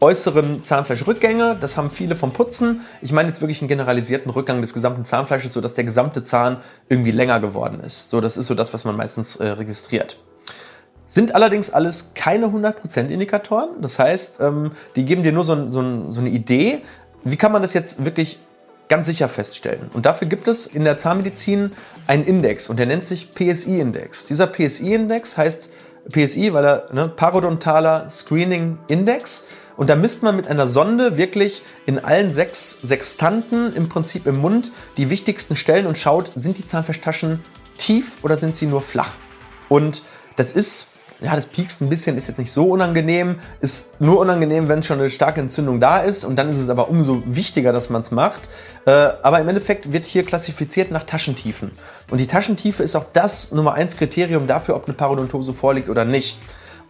äußeren 0.00 0.64
Zahnfleischrückgänge. 0.64 1.56
Das 1.60 1.76
haben 1.76 1.90
viele 1.90 2.16
vom 2.16 2.32
Putzen. 2.32 2.80
Ich 3.00 3.12
meine 3.12 3.28
jetzt 3.28 3.40
wirklich 3.40 3.62
einen 3.62 3.68
generalisierten 3.68 4.30
Rückgang 4.32 4.60
des 4.60 4.74
gesamten 4.74 5.04
Zahnfleisches, 5.04 5.52
sodass 5.52 5.74
der 5.74 5.84
gesamte 5.84 6.24
Zahn 6.24 6.58
irgendwie 6.88 7.12
länger 7.12 7.38
geworden 7.38 7.80
ist. 7.80 8.10
So, 8.10 8.20
das 8.20 8.36
ist 8.36 8.48
so 8.48 8.54
das, 8.54 8.74
was 8.74 8.84
man 8.84 8.96
meistens 8.96 9.36
äh, 9.36 9.46
registriert. 9.46 10.18
Sind 11.12 11.34
allerdings 11.34 11.68
alles 11.68 12.14
keine 12.14 12.46
100% 12.46 13.08
Indikatoren. 13.08 13.82
Das 13.82 13.98
heißt, 13.98 14.40
ähm, 14.40 14.70
die 14.96 15.04
geben 15.04 15.22
dir 15.22 15.32
nur 15.32 15.44
so, 15.44 15.70
so, 15.70 16.10
so 16.10 16.20
eine 16.22 16.30
Idee. 16.30 16.80
Wie 17.22 17.36
kann 17.36 17.52
man 17.52 17.60
das 17.60 17.74
jetzt 17.74 18.06
wirklich 18.06 18.38
ganz 18.88 19.06
sicher 19.06 19.28
feststellen. 19.28 19.90
Und 19.92 20.06
dafür 20.06 20.26
gibt 20.26 20.48
es 20.48 20.66
in 20.66 20.84
der 20.84 20.96
Zahnmedizin 20.96 21.72
einen 22.06 22.24
Index 22.24 22.70
und 22.70 22.78
der 22.78 22.86
nennt 22.86 23.04
sich 23.04 23.34
PSI-Index. 23.34 24.26
Dieser 24.26 24.46
PSI-Index 24.46 25.36
heißt 25.36 25.68
PSI, 26.10 26.54
weil 26.54 26.64
er 26.64 26.88
ne, 26.92 27.08
parodontaler 27.08 28.08
Screening 28.08 28.78
Index. 28.88 29.48
Und 29.76 29.90
da 29.90 29.96
misst 29.96 30.22
man 30.22 30.34
mit 30.34 30.48
einer 30.48 30.66
Sonde 30.66 31.18
wirklich 31.18 31.62
in 31.84 31.98
allen 31.98 32.30
sechs 32.30 32.78
Sextanten 32.82 33.74
im 33.74 33.90
Prinzip 33.90 34.26
im 34.26 34.38
Mund 34.38 34.72
die 34.96 35.10
wichtigsten 35.10 35.56
Stellen 35.56 35.86
und 35.86 35.98
schaut, 35.98 36.30
sind 36.34 36.56
die 36.56 36.64
Zahnfleischtaschen 36.64 37.40
tief 37.76 38.16
oder 38.22 38.38
sind 38.38 38.56
sie 38.56 38.66
nur 38.66 38.80
flach? 38.80 39.16
Und 39.68 40.02
das 40.36 40.52
ist 40.52 40.91
ja, 41.22 41.36
das 41.36 41.46
piekst 41.46 41.80
ein 41.80 41.88
bisschen, 41.88 42.16
ist 42.16 42.26
jetzt 42.26 42.38
nicht 42.38 42.52
so 42.52 42.64
unangenehm, 42.64 43.38
ist 43.60 44.00
nur 44.00 44.18
unangenehm, 44.18 44.68
wenn 44.68 44.82
schon 44.82 44.98
eine 44.98 45.10
starke 45.10 45.40
Entzündung 45.40 45.80
da 45.80 45.98
ist 45.98 46.24
und 46.24 46.36
dann 46.36 46.48
ist 46.48 46.58
es 46.58 46.68
aber 46.68 46.88
umso 46.88 47.22
wichtiger, 47.26 47.72
dass 47.72 47.90
man 47.90 48.00
es 48.00 48.10
macht. 48.10 48.48
Äh, 48.86 48.90
aber 49.22 49.40
im 49.40 49.48
Endeffekt 49.48 49.92
wird 49.92 50.04
hier 50.04 50.24
klassifiziert 50.24 50.90
nach 50.90 51.04
Taschentiefen. 51.04 51.70
Und 52.10 52.18
die 52.18 52.26
Taschentiefe 52.26 52.82
ist 52.82 52.96
auch 52.96 53.06
das 53.12 53.52
Nummer 53.52 53.74
1 53.74 53.96
Kriterium 53.96 54.46
dafür, 54.46 54.74
ob 54.74 54.86
eine 54.86 54.94
Parodontose 54.94 55.52
vorliegt 55.52 55.88
oder 55.88 56.04
nicht. 56.04 56.38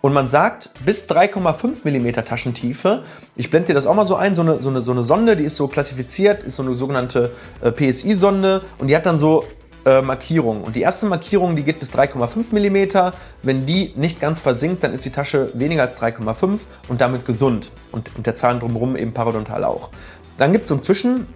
Und 0.01 0.13
man 0.13 0.27
sagt, 0.27 0.71
bis 0.85 1.09
3,5 1.09 1.85
mm 1.85 2.25
Taschentiefe, 2.25 3.05
ich 3.37 3.51
blende 3.51 3.69
dir 3.69 3.75
das 3.75 3.87
auch 3.87 3.95
mal 3.95 4.05
so 4.05 4.17
ein, 4.17 4.35
so 4.35 4.43
eine, 4.43 4.59
so, 4.59 4.69
eine, 4.69 4.81
so 4.81 4.91
eine 4.91 5.05
Sonde, 5.05 5.37
die 5.37 5.45
ist 5.45 5.57
so 5.57 5.69
klassifiziert, 5.69 6.43
ist 6.43 6.57
so 6.57 6.65
eine 6.65 6.75
sogenannte 6.75 7.31
äh, 7.61 7.71
PSI-Sonde 7.71 8.63
und 8.79 8.89
die 8.89 8.97
hat 8.97 9.07
dann 9.07 9.17
so 9.17 9.45
äh, 9.85 10.03
Markierungen. 10.03 10.63
Und 10.63 10.77
die 10.77 10.83
erste 10.83 11.07
Markierung, 11.07 11.57
die 11.57 11.65
geht 11.65 11.81
bis 11.81 11.93
3,5 11.93 12.53
mm. 12.53 13.13
Wenn 13.43 13.67
die 13.67 13.93
nicht 13.97 14.21
ganz 14.21 14.39
versinkt, 14.39 14.85
dann 14.85 14.93
ist 14.95 15.05
die 15.05 15.11
Tasche 15.11 15.51
weniger 15.55 15.83
als 15.83 16.01
3,5 16.01 16.61
und 16.89 17.01
damit 17.01 17.27
gesund. 17.27 17.71
Und, 17.91 18.11
und 18.17 18.27
der 18.27 18.35
Zahn 18.35 18.61
drumherum 18.61 18.97
eben 18.97 19.13
parodontal 19.13 19.65
auch. 19.65 19.91
Dann 20.39 20.53
gibt 20.53 20.65
es 20.65 20.69
so 20.69 20.75
einen 20.75 20.83
Zwischen, 20.83 21.27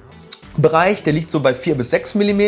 Bereich, 0.59 1.03
der 1.03 1.12
liegt 1.12 1.31
so 1.31 1.41
bei 1.41 1.55
4 1.55 1.75
bis 1.75 1.91
6 1.91 2.15
mm. 2.15 2.41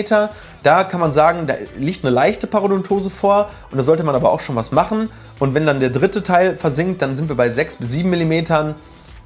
Da 0.62 0.85
kann 0.85 1.00
man 1.00 1.12
sagen, 1.12 1.47
da 1.47 1.55
liegt 1.78 2.05
eine 2.05 2.14
leichte 2.14 2.47
Parodontose 2.47 3.11
vor 3.11 3.50
und 3.71 3.76
da 3.76 3.85
sollte 3.85 4.02
man 4.02 4.14
aber 4.14 4.33
auch 4.33 4.40
schon 4.40 4.57
was 4.57 4.73
machen. 4.73 5.11
Und 5.38 5.55
wenn 5.55 5.67
dann 5.67 5.81
der 5.81 5.90
dritte 5.90 6.23
Teil 6.23 6.57
versinkt, 6.57 7.02
dann 7.02 7.17
sind 7.17 7.28
wir 7.28 7.37
bei 7.37 7.50
6 7.50 7.76
bis 7.76 7.90
7 7.90 8.09
mm. 8.09 8.75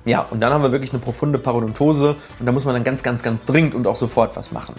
Ja, 0.04 0.26
und 0.30 0.40
dann 0.40 0.52
haben 0.52 0.62
wir 0.62 0.72
wirklich 0.72 0.92
eine 0.92 0.98
profunde 0.98 1.38
Parodontose 1.38 2.16
und 2.40 2.46
da 2.46 2.50
muss 2.50 2.64
man 2.64 2.74
dann 2.74 2.82
ganz, 2.82 3.02
ganz, 3.02 3.22
ganz 3.22 3.44
dringend 3.44 3.74
und 3.74 3.86
auch 3.86 3.94
sofort 3.94 4.36
was 4.36 4.50
machen. 4.50 4.74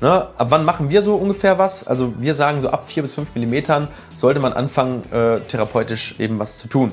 Ne? 0.00 0.10
Ab 0.10 0.46
wann 0.48 0.64
machen 0.64 0.88
wir 0.88 1.02
so 1.02 1.16
ungefähr 1.16 1.58
was? 1.58 1.86
Also 1.86 2.14
wir 2.18 2.34
sagen 2.34 2.60
so 2.62 2.70
ab 2.70 2.88
4 2.88 3.02
bis 3.02 3.14
5 3.14 3.36
mm 3.36 3.86
sollte 4.14 4.40
man 4.40 4.54
anfangen, 4.54 5.02
äh, 5.12 5.40
therapeutisch 5.40 6.18
eben 6.18 6.38
was 6.38 6.58
zu 6.58 6.68
tun. 6.68 6.92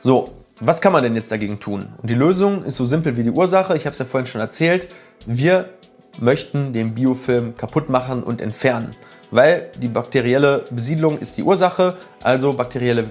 So, 0.00 0.34
was 0.60 0.80
kann 0.80 0.92
man 0.92 1.02
denn 1.02 1.14
jetzt 1.14 1.32
dagegen 1.32 1.58
tun? 1.58 1.88
Und 2.00 2.10
die 2.10 2.14
Lösung 2.14 2.64
ist 2.64 2.76
so 2.76 2.84
simpel 2.84 3.16
wie 3.16 3.22
die 3.22 3.30
Ursache. 3.30 3.76
Ich 3.76 3.86
habe 3.86 3.92
es 3.92 3.98
ja 3.98 4.04
vorhin 4.04 4.26
schon 4.26 4.40
erzählt. 4.40 4.88
Wir 5.24 5.70
möchten 6.20 6.72
den 6.72 6.94
Biofilm 6.94 7.56
kaputt 7.56 7.88
machen 7.88 8.22
und 8.22 8.40
entfernen. 8.40 8.94
Weil 9.30 9.70
die 9.78 9.88
bakterielle 9.88 10.64
Besiedlung 10.70 11.18
ist 11.18 11.36
die 11.36 11.42
Ursache, 11.42 11.96
also 12.22 12.52
bakterielle 12.52 13.04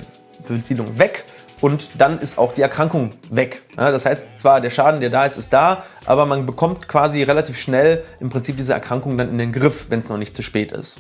Besiedlung 0.48 0.98
weg 0.98 1.26
und 1.66 1.90
dann 1.98 2.20
ist 2.20 2.38
auch 2.38 2.54
die 2.54 2.62
Erkrankung 2.62 3.10
weg. 3.32 3.64
das 3.76 4.06
heißt 4.06 4.38
zwar, 4.38 4.62
der 4.62 4.70
Schaden, 4.70 5.00
der 5.00 5.10
da 5.10 5.26
ist, 5.26 5.38
ist 5.38 5.52
da, 5.52 5.84
aber 6.06 6.28
man 6.28 6.46
bekommt 6.46 6.88
quasi 6.88 7.24
relativ 7.24 7.58
schnell 7.58 8.04
im 8.20 8.30
Prinzip 8.30 8.56
diese 8.56 8.74
Erkrankung 8.74 9.18
dann 9.18 9.30
in 9.30 9.40
den 9.40 9.52
Griff, 9.52 9.88
wenn 9.90 9.98
es 9.98 10.08
noch 10.08 10.20
nicht 10.20 10.36
zu 10.36 10.44
spät 10.44 10.72
ist. 10.72 11.00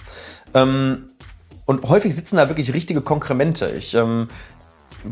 Ähm, 0.55 1.11
und 1.65 1.87
häufig 1.87 2.15
sitzen 2.15 2.37
da 2.37 2.49
wirklich 2.49 2.73
richtige 2.73 3.01
Konkremente. 3.01 3.69
Ich 3.77 3.93
ähm, 3.93 4.27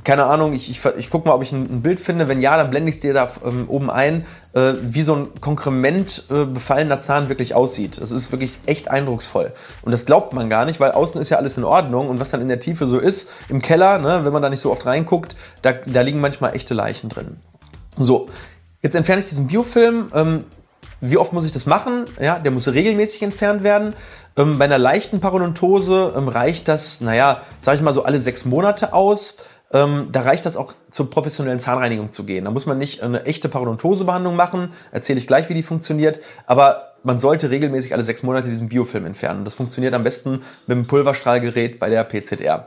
keine 0.03 0.25
Ahnung, 0.25 0.53
ich, 0.53 0.69
ich, 0.69 0.83
ich 0.97 1.09
gucke 1.09 1.27
mal, 1.27 1.35
ob 1.35 1.43
ich 1.43 1.51
ein, 1.51 1.63
ein, 1.63 1.81
Bild 1.81 1.99
finde. 1.99 2.27
Wenn 2.27 2.41
ja, 2.41 2.57
dann 2.57 2.69
blende 2.69 2.89
ich 2.89 2.95
es 2.95 3.01
dir 3.01 3.13
da 3.13 3.29
ähm, 3.45 3.65
oben 3.67 3.89
ein, 3.89 4.25
äh, 4.53 4.73
wie 4.81 5.01
so 5.01 5.15
ein 5.15 5.41
Konkrement 5.41 6.25
äh, 6.29 6.45
befallener 6.45 6.99
Zahn 6.99 7.29
wirklich 7.29 7.55
aussieht. 7.55 7.99
Das 8.01 8.11
ist 8.11 8.31
wirklich 8.31 8.57
echt 8.65 8.89
eindrucksvoll. 8.89 9.51
Und 9.81 9.91
das 9.91 10.05
glaubt 10.05 10.33
man 10.33 10.49
gar 10.49 10.65
nicht, 10.65 10.79
weil 10.79 10.91
außen 10.91 11.21
ist 11.21 11.29
ja 11.29 11.37
alles 11.37 11.57
in 11.57 11.63
Ordnung 11.63 12.09
und 12.09 12.19
was 12.19 12.31
dann 12.31 12.41
in 12.41 12.47
der 12.47 12.59
Tiefe 12.59 12.85
so 12.85 12.99
ist, 12.99 13.31
im 13.49 13.61
Keller, 13.61 13.97
ne, 13.97 14.25
wenn 14.25 14.33
man 14.33 14.41
da 14.41 14.49
nicht 14.49 14.61
so 14.61 14.71
oft 14.71 14.85
reinguckt, 14.85 15.35
da, 15.61 15.73
da 15.73 16.01
liegen 16.01 16.21
manchmal 16.21 16.55
echte 16.55 16.73
Leichen 16.73 17.09
drin. 17.09 17.37
So, 17.97 18.29
jetzt 18.81 18.95
entferne 18.95 19.21
ich 19.21 19.27
diesen 19.27 19.47
Biofilm. 19.47 20.11
Ähm, 20.13 20.43
wie 21.01 21.17
oft 21.17 21.33
muss 21.33 21.43
ich 21.43 21.51
das 21.51 21.65
machen? 21.65 22.05
Ja, 22.19 22.39
der 22.39 22.51
muss 22.51 22.67
regelmäßig 22.67 23.23
entfernt 23.23 23.63
werden. 23.63 23.93
Ähm, 24.37 24.57
bei 24.57 24.65
einer 24.65 24.77
leichten 24.77 25.19
Parodontose 25.19 26.13
ähm, 26.15 26.27
reicht 26.27 26.67
das, 26.67 27.01
naja, 27.01 27.41
sage 27.59 27.77
ich 27.77 27.83
mal 27.83 27.93
so 27.93 28.03
alle 28.03 28.19
sechs 28.19 28.45
Monate 28.45 28.93
aus 28.93 29.37
ähm, 29.73 30.09
da 30.11 30.21
reicht 30.21 30.45
das 30.45 30.57
auch 30.57 30.73
zur 30.93 31.09
professionellen 31.09 31.59
Zahnreinigung 31.59 32.11
zu 32.11 32.23
gehen. 32.23 32.45
Da 32.45 32.51
muss 32.51 32.67
man 32.67 32.77
nicht 32.77 33.01
eine 33.01 33.25
echte 33.25 33.49
Parodontosebehandlung 33.49 34.35
machen, 34.35 34.69
erzähle 34.91 35.19
ich 35.19 35.27
gleich, 35.27 35.49
wie 35.49 35.55
die 35.55 35.63
funktioniert, 35.63 36.19
aber 36.45 36.93
man 37.03 37.19
sollte 37.19 37.49
regelmäßig 37.49 37.93
alle 37.93 38.03
sechs 38.03 38.23
Monate 38.23 38.47
diesen 38.47 38.69
Biofilm 38.69 39.05
entfernen. 39.05 39.43
Das 39.43 39.55
funktioniert 39.55 39.93
am 39.93 40.03
besten 40.03 40.41
mit 40.67 40.77
dem 40.77 40.87
Pulverstrahlgerät 40.87 41.79
bei 41.79 41.89
der 41.89 42.03
PZR. 42.03 42.65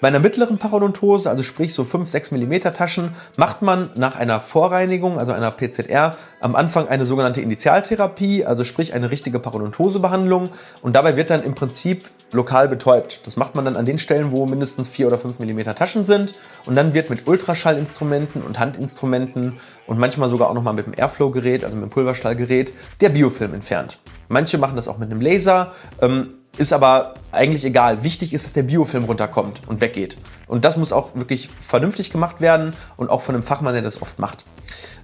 Bei 0.00 0.08
einer 0.08 0.18
mittleren 0.18 0.58
Parodontose, 0.58 1.30
also 1.30 1.42
sprich 1.42 1.72
so 1.72 1.84
5, 1.84 2.08
6 2.08 2.32
mm 2.32 2.60
Taschen, 2.74 3.14
macht 3.36 3.62
man 3.62 3.90
nach 3.94 4.16
einer 4.16 4.38
Vorreinigung, 4.38 5.18
also 5.18 5.32
einer 5.32 5.50
PZR, 5.50 6.16
am 6.40 6.56
Anfang 6.56 6.88
eine 6.88 7.06
sogenannte 7.06 7.40
Initialtherapie, 7.40 8.44
also 8.44 8.64
sprich 8.64 8.92
eine 8.92 9.10
richtige 9.10 9.38
Parodontosebehandlung. 9.38 10.50
Und 10.82 10.94
dabei 10.94 11.16
wird 11.16 11.30
dann 11.30 11.42
im 11.42 11.54
Prinzip 11.54 12.10
lokal 12.32 12.68
betäubt. 12.68 13.20
Das 13.24 13.36
macht 13.36 13.54
man 13.54 13.64
dann 13.64 13.76
an 13.76 13.86
den 13.86 13.96
Stellen, 13.96 14.30
wo 14.30 14.44
mindestens 14.44 14.88
4 14.88 15.06
oder 15.06 15.16
5 15.16 15.38
mm 15.38 15.60
Taschen 15.74 16.04
sind. 16.04 16.34
Und 16.66 16.74
dann 16.74 16.92
wird 16.92 17.08
mit 17.08 17.26
Ultraschallinstrumenten 17.64 18.42
und 18.42 18.58
Handinstrumenten 18.58 19.58
und 19.86 19.98
manchmal 19.98 20.28
sogar 20.28 20.50
auch 20.50 20.54
nochmal 20.54 20.74
mit 20.74 20.86
dem 20.86 20.94
Airflow-Gerät, 20.94 21.64
also 21.64 21.76
mit 21.76 21.86
dem 21.86 21.90
Pulverstrahlgerät, 21.90 22.74
der 23.00 23.08
Biofilm 23.08 23.54
entfernt. 23.54 23.98
Manche 24.28 24.58
machen 24.58 24.76
das 24.76 24.86
auch 24.86 24.98
mit 24.98 25.10
einem 25.10 25.20
Laser. 25.20 25.72
Ähm, 26.00 26.34
ist 26.56 26.72
aber 26.72 27.14
eigentlich 27.32 27.64
egal. 27.64 28.04
Wichtig 28.04 28.32
ist, 28.32 28.44
dass 28.44 28.52
der 28.52 28.62
Biofilm 28.62 29.04
runterkommt 29.04 29.62
und 29.66 29.80
weggeht. 29.80 30.18
Und 30.46 30.64
das 30.64 30.76
muss 30.76 30.92
auch 30.92 31.16
wirklich 31.16 31.48
vernünftig 31.58 32.10
gemacht 32.10 32.40
werden 32.40 32.74
und 32.96 33.10
auch 33.10 33.22
von 33.22 33.34
einem 33.34 33.42
Fachmann, 33.42 33.72
der 33.72 33.82
das 33.82 34.00
oft 34.00 34.18
macht. 34.18 34.44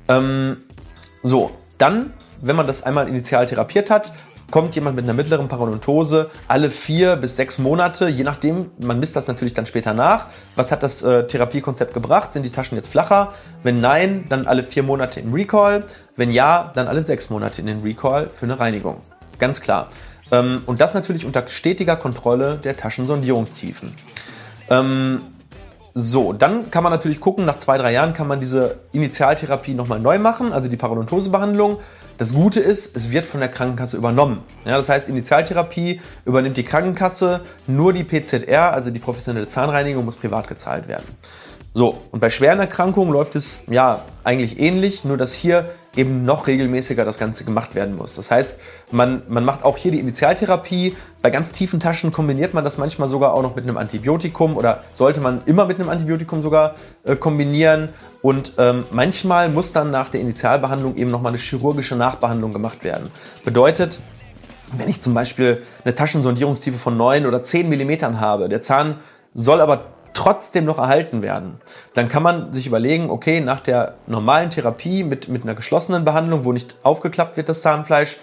Ähm, 0.06 0.58
so, 1.22 1.50
dann, 1.78 2.12
wenn 2.40 2.56
man 2.56 2.66
das 2.66 2.82
einmal 2.84 3.08
initial 3.08 3.46
therapiert 3.46 3.90
hat, 3.90 4.12
kommt 4.50 4.74
jemand 4.74 4.96
mit 4.96 5.04
einer 5.04 5.14
mittleren 5.14 5.48
Parodontose 5.48 6.30
alle 6.48 6.70
vier 6.70 7.16
bis 7.16 7.36
sechs 7.36 7.58
Monate, 7.58 8.08
je 8.08 8.24
nachdem, 8.24 8.70
man 8.78 8.98
misst 8.98 9.16
das 9.16 9.26
natürlich 9.28 9.54
dann 9.54 9.66
später 9.66 9.94
nach. 9.94 10.26
Was 10.56 10.72
hat 10.72 10.82
das 10.82 11.02
äh, 11.02 11.26
Therapiekonzept 11.26 11.94
gebracht? 11.94 12.32
Sind 12.32 12.44
die 12.44 12.50
Taschen 12.50 12.76
jetzt 12.76 12.88
flacher? 12.88 13.34
Wenn 13.62 13.80
nein, 13.80 14.26
dann 14.28 14.46
alle 14.46 14.62
vier 14.62 14.82
Monate 14.82 15.20
im 15.20 15.32
Recall. 15.32 15.84
Wenn 16.16 16.30
ja, 16.30 16.72
dann 16.74 16.88
alle 16.88 17.02
sechs 17.02 17.30
Monate 17.30 17.60
in 17.60 17.66
den 17.66 17.80
Recall 17.80 18.28
für 18.28 18.46
eine 18.46 18.58
Reinigung. 18.58 18.98
Ganz 19.38 19.60
klar. 19.60 19.88
Ähm, 20.32 20.62
und 20.66 20.80
das 20.80 20.94
natürlich 20.94 21.24
unter 21.24 21.46
stetiger 21.46 21.96
Kontrolle 21.96 22.56
der 22.56 22.76
Taschensondierungstiefen. 22.76 23.94
Ähm, 24.68 25.20
so, 25.92 26.32
dann 26.32 26.70
kann 26.70 26.84
man 26.84 26.92
natürlich 26.92 27.20
gucken, 27.20 27.44
nach 27.44 27.56
zwei, 27.56 27.76
drei 27.76 27.92
Jahren 27.92 28.12
kann 28.12 28.28
man 28.28 28.38
diese 28.38 28.78
Initialtherapie 28.92 29.74
nochmal 29.74 29.98
neu 29.98 30.18
machen, 30.18 30.52
also 30.52 30.68
die 30.68 30.76
Parodontosebehandlung. 30.76 31.78
Das 32.20 32.34
Gute 32.34 32.60
ist, 32.60 32.98
es 32.98 33.10
wird 33.10 33.24
von 33.24 33.40
der 33.40 33.48
Krankenkasse 33.48 33.96
übernommen. 33.96 34.42
Ja, 34.66 34.76
das 34.76 34.90
heißt, 34.90 35.08
Initialtherapie 35.08 36.02
übernimmt 36.26 36.58
die 36.58 36.64
Krankenkasse, 36.64 37.40
nur 37.66 37.94
die 37.94 38.04
PZR, 38.04 38.74
also 38.74 38.90
die 38.90 38.98
professionelle 38.98 39.46
Zahnreinigung, 39.46 40.04
muss 40.04 40.16
privat 40.16 40.46
gezahlt 40.46 40.86
werden. 40.86 41.06
So, 41.72 41.96
und 42.10 42.20
bei 42.20 42.28
schweren 42.28 42.60
Erkrankungen 42.60 43.10
läuft 43.10 43.36
es 43.36 43.62
ja 43.70 44.04
eigentlich 44.22 44.60
ähnlich, 44.60 45.02
nur 45.06 45.16
dass 45.16 45.32
hier 45.32 45.70
eben 45.96 46.22
noch 46.22 46.46
regelmäßiger 46.46 47.04
das 47.04 47.18
Ganze 47.18 47.44
gemacht 47.44 47.74
werden 47.74 47.96
muss. 47.96 48.14
Das 48.14 48.30
heißt, 48.30 48.60
man, 48.92 49.22
man 49.28 49.44
macht 49.44 49.64
auch 49.64 49.76
hier 49.76 49.90
die 49.90 49.98
Initialtherapie. 49.98 50.96
Bei 51.22 51.30
ganz 51.30 51.52
tiefen 51.52 51.80
Taschen 51.80 52.12
kombiniert 52.12 52.54
man 52.54 52.64
das 52.64 52.78
manchmal 52.78 53.08
sogar 53.08 53.34
auch 53.34 53.42
noch 53.42 53.56
mit 53.56 53.64
einem 53.64 53.76
Antibiotikum 53.76 54.56
oder 54.56 54.84
sollte 54.92 55.20
man 55.20 55.42
immer 55.46 55.64
mit 55.64 55.80
einem 55.80 55.88
Antibiotikum 55.88 56.42
sogar 56.42 56.74
äh, 57.04 57.16
kombinieren. 57.16 57.88
Und 58.22 58.52
ähm, 58.58 58.84
manchmal 58.90 59.48
muss 59.48 59.72
dann 59.72 59.90
nach 59.90 60.10
der 60.10 60.20
Initialbehandlung 60.20 60.96
eben 60.96 61.10
nochmal 61.10 61.30
eine 61.30 61.38
chirurgische 61.38 61.96
Nachbehandlung 61.96 62.52
gemacht 62.52 62.84
werden. 62.84 63.10
Bedeutet, 63.44 63.98
wenn 64.76 64.88
ich 64.88 65.00
zum 65.00 65.14
Beispiel 65.14 65.62
eine 65.84 65.94
Taschensondierungstiefe 65.94 66.78
von 66.78 66.96
9 66.96 67.26
oder 67.26 67.42
10 67.42 67.68
mm 67.68 68.20
habe, 68.20 68.48
der 68.48 68.60
Zahn 68.60 69.00
soll 69.34 69.60
aber 69.60 69.86
trotzdem 70.14 70.64
noch 70.64 70.78
erhalten 70.78 71.22
werden, 71.22 71.60
dann 71.94 72.08
kann 72.08 72.22
man 72.22 72.52
sich 72.52 72.66
überlegen, 72.66 73.10
okay, 73.10 73.40
nach 73.40 73.60
der 73.60 73.94
normalen 74.06 74.50
Therapie 74.50 75.04
mit, 75.04 75.28
mit 75.28 75.42
einer 75.42 75.54
geschlossenen 75.54 76.04
Behandlung, 76.04 76.44
wo 76.44 76.52
nicht 76.52 76.76
aufgeklappt 76.82 77.36
wird 77.36 77.48
das 77.48 77.62
Zahnfleisch, 77.62 78.16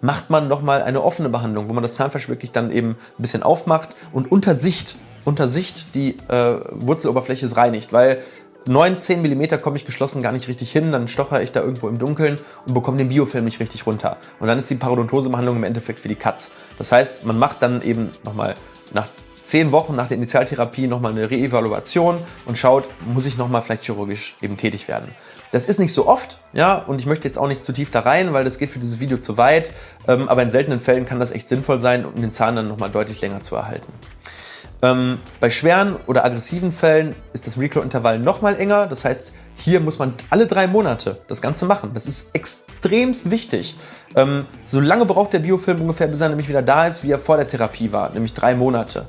macht 0.00 0.30
man 0.30 0.48
nochmal 0.48 0.82
eine 0.82 1.02
offene 1.02 1.28
Behandlung, 1.28 1.68
wo 1.68 1.72
man 1.72 1.82
das 1.82 1.96
Zahnfleisch 1.96 2.28
wirklich 2.28 2.52
dann 2.52 2.70
eben 2.70 2.90
ein 2.90 3.22
bisschen 3.22 3.42
aufmacht 3.42 3.90
und 4.12 4.30
unter 4.30 4.54
Sicht, 4.54 4.96
unter 5.24 5.48
Sicht 5.48 5.94
die 5.94 6.16
äh, 6.28 6.54
Wurzeloberfläche 6.70 7.56
reinigt, 7.56 7.92
weil 7.92 8.22
9, 8.66 8.98
10 8.98 9.22
mm 9.22 9.60
komme 9.62 9.76
ich 9.76 9.86
geschlossen 9.86 10.22
gar 10.22 10.32
nicht 10.32 10.46
richtig 10.46 10.70
hin, 10.70 10.92
dann 10.92 11.08
stocher 11.08 11.42
ich 11.42 11.52
da 11.52 11.60
irgendwo 11.60 11.88
im 11.88 11.98
Dunkeln 11.98 12.38
und 12.66 12.74
bekomme 12.74 12.98
den 12.98 13.08
Biofilm 13.08 13.44
nicht 13.44 13.60
richtig 13.60 13.86
runter. 13.86 14.18
Und 14.40 14.48
dann 14.48 14.58
ist 14.58 14.68
die 14.68 14.74
Parodontosebehandlung 14.74 15.56
im 15.56 15.64
Endeffekt 15.64 16.00
für 16.00 16.08
die 16.08 16.16
Katz. 16.16 16.52
Das 16.76 16.92
heißt, 16.92 17.24
man 17.24 17.38
macht 17.38 17.62
dann 17.62 17.80
eben 17.82 18.10
nochmal 18.24 18.54
nach 18.92 19.08
zehn 19.48 19.72
Wochen 19.72 19.96
nach 19.96 20.08
der 20.08 20.16
Initialtherapie 20.16 20.86
nochmal 20.86 21.12
eine 21.12 21.30
Reevaluation 21.30 22.18
und 22.46 22.58
schaut, 22.58 22.84
muss 23.06 23.26
ich 23.26 23.36
nochmal 23.36 23.62
vielleicht 23.62 23.84
chirurgisch 23.84 24.36
eben 24.40 24.56
tätig 24.56 24.88
werden. 24.88 25.08
Das 25.50 25.66
ist 25.66 25.80
nicht 25.80 25.94
so 25.94 26.06
oft, 26.06 26.38
ja, 26.52 26.76
und 26.76 27.00
ich 27.00 27.06
möchte 27.06 27.26
jetzt 27.26 27.38
auch 27.38 27.48
nicht 27.48 27.64
zu 27.64 27.72
tief 27.72 27.90
da 27.90 28.00
rein, 28.00 28.34
weil 28.34 28.44
das 28.44 28.58
geht 28.58 28.70
für 28.70 28.78
dieses 28.78 29.00
Video 29.00 29.16
zu 29.16 29.38
weit. 29.38 29.70
Ähm, 30.06 30.28
aber 30.28 30.42
in 30.42 30.50
seltenen 30.50 30.78
Fällen 30.78 31.06
kann 31.06 31.18
das 31.18 31.30
echt 31.30 31.48
sinnvoll 31.48 31.80
sein, 31.80 32.04
um 32.04 32.20
den 32.20 32.30
Zahn 32.30 32.56
dann 32.56 32.68
nochmal 32.68 32.90
deutlich 32.90 33.20
länger 33.22 33.40
zu 33.40 33.56
erhalten. 33.56 33.90
Ähm, 34.82 35.18
bei 35.40 35.50
schweren 35.50 35.96
oder 36.06 36.24
aggressiven 36.24 36.70
Fällen 36.70 37.14
ist 37.32 37.46
das 37.46 37.58
Recall-Intervall 37.58 38.18
nochmal 38.18 38.60
enger. 38.60 38.86
Das 38.86 39.04
heißt, 39.04 39.32
hier 39.56 39.80
muss 39.80 39.98
man 39.98 40.14
alle 40.30 40.46
drei 40.46 40.66
Monate 40.66 41.18
das 41.26 41.42
Ganze 41.42 41.66
machen. 41.66 41.90
Das 41.94 42.06
ist 42.06 42.34
extremst 42.34 43.30
wichtig. 43.30 43.76
Ähm, 44.14 44.46
so 44.64 44.80
lange 44.80 45.04
braucht 45.04 45.32
der 45.32 45.40
Biofilm 45.40 45.80
ungefähr, 45.80 46.06
bis 46.06 46.20
er 46.20 46.28
nämlich 46.28 46.48
wieder 46.48 46.62
da 46.62 46.86
ist, 46.86 47.02
wie 47.02 47.10
er 47.10 47.18
vor 47.18 47.36
der 47.36 47.48
Therapie 47.48 47.90
war, 47.90 48.10
nämlich 48.10 48.34
drei 48.34 48.54
Monate. 48.54 49.06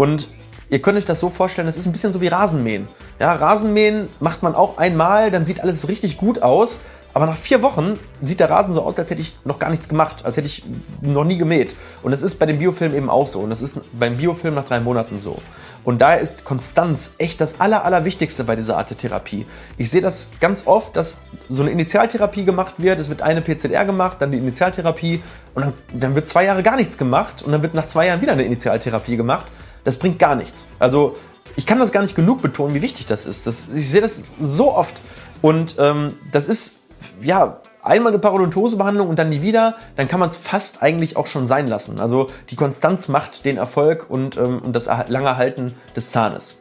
Und 0.00 0.28
ihr 0.70 0.80
könnt 0.80 0.96
euch 0.96 1.04
das 1.04 1.20
so 1.20 1.28
vorstellen, 1.28 1.66
das 1.66 1.76
ist 1.76 1.84
ein 1.84 1.92
bisschen 1.92 2.10
so 2.10 2.22
wie 2.22 2.28
Rasenmähen. 2.28 2.88
Ja, 3.18 3.34
Rasenmähen 3.34 4.08
macht 4.18 4.42
man 4.42 4.54
auch 4.54 4.78
einmal, 4.78 5.30
dann 5.30 5.44
sieht 5.44 5.60
alles 5.60 5.88
richtig 5.88 6.16
gut 6.16 6.42
aus. 6.42 6.80
Aber 7.12 7.26
nach 7.26 7.36
vier 7.36 7.60
Wochen 7.60 7.98
sieht 8.22 8.40
der 8.40 8.48
Rasen 8.48 8.72
so 8.72 8.82
aus, 8.82 8.98
als 8.98 9.10
hätte 9.10 9.20
ich 9.20 9.36
noch 9.44 9.58
gar 9.58 9.68
nichts 9.68 9.90
gemacht, 9.90 10.24
als 10.24 10.38
hätte 10.38 10.46
ich 10.46 10.64
noch 11.02 11.24
nie 11.24 11.36
gemäht. 11.36 11.76
Und 12.02 12.12
das 12.12 12.22
ist 12.22 12.38
bei 12.38 12.46
dem 12.46 12.56
Biofilm 12.56 12.94
eben 12.94 13.10
auch 13.10 13.26
so. 13.26 13.40
Und 13.40 13.50
das 13.50 13.60
ist 13.60 13.78
beim 13.92 14.16
Biofilm 14.16 14.54
nach 14.54 14.64
drei 14.64 14.80
Monaten 14.80 15.18
so. 15.18 15.36
Und 15.84 16.00
daher 16.00 16.20
ist 16.20 16.46
Konstanz 16.46 17.12
echt 17.18 17.38
das 17.38 17.60
Aller, 17.60 17.84
Allerwichtigste 17.84 18.44
bei 18.44 18.56
dieser 18.56 18.78
Art 18.78 18.88
der 18.88 18.96
Therapie. 18.96 19.44
Ich 19.76 19.90
sehe 19.90 20.00
das 20.00 20.30
ganz 20.40 20.66
oft, 20.66 20.96
dass 20.96 21.18
so 21.50 21.60
eine 21.60 21.72
Initialtherapie 21.72 22.46
gemacht 22.46 22.76
wird. 22.78 22.98
Es 22.98 23.10
wird 23.10 23.20
eine 23.20 23.42
PZR 23.42 23.84
gemacht, 23.84 24.16
dann 24.20 24.32
die 24.32 24.38
Initialtherapie 24.38 25.22
und 25.54 25.64
dann, 25.66 25.72
dann 25.92 26.14
wird 26.14 26.26
zwei 26.26 26.46
Jahre 26.46 26.62
gar 26.62 26.76
nichts 26.76 26.96
gemacht 26.96 27.42
und 27.42 27.52
dann 27.52 27.62
wird 27.62 27.74
nach 27.74 27.86
zwei 27.86 28.06
Jahren 28.06 28.22
wieder 28.22 28.32
eine 28.32 28.44
Initialtherapie 28.44 29.18
gemacht. 29.18 29.52
Das 29.84 29.98
bringt 29.98 30.18
gar 30.18 30.34
nichts. 30.34 30.66
Also 30.78 31.14
ich 31.56 31.66
kann 31.66 31.78
das 31.78 31.92
gar 31.92 32.02
nicht 32.02 32.14
genug 32.14 32.42
betonen, 32.42 32.74
wie 32.74 32.82
wichtig 32.82 33.06
das 33.06 33.26
ist. 33.26 33.46
Das, 33.46 33.68
ich 33.74 33.90
sehe 33.90 34.00
das 34.00 34.24
so 34.40 34.74
oft. 34.74 34.94
Und 35.42 35.76
ähm, 35.78 36.14
das 36.32 36.48
ist 36.48 36.80
ja, 37.22 37.60
einmal 37.82 38.12
eine 38.12 38.18
Parodontosebehandlung 38.18 39.08
und 39.08 39.18
dann 39.18 39.28
nie 39.28 39.42
wieder, 39.42 39.76
dann 39.96 40.08
kann 40.08 40.20
man 40.20 40.28
es 40.28 40.36
fast 40.36 40.82
eigentlich 40.82 41.16
auch 41.16 41.26
schon 41.26 41.46
sein 41.46 41.66
lassen. 41.66 42.00
Also 42.00 42.28
die 42.50 42.56
Konstanz 42.56 43.08
macht 43.08 43.44
den 43.44 43.56
Erfolg 43.56 44.08
und, 44.08 44.36
ähm, 44.36 44.60
und 44.60 44.74
das 44.74 44.88
lange 45.08 45.36
Halten 45.36 45.74
des 45.96 46.10
Zahnes. 46.10 46.58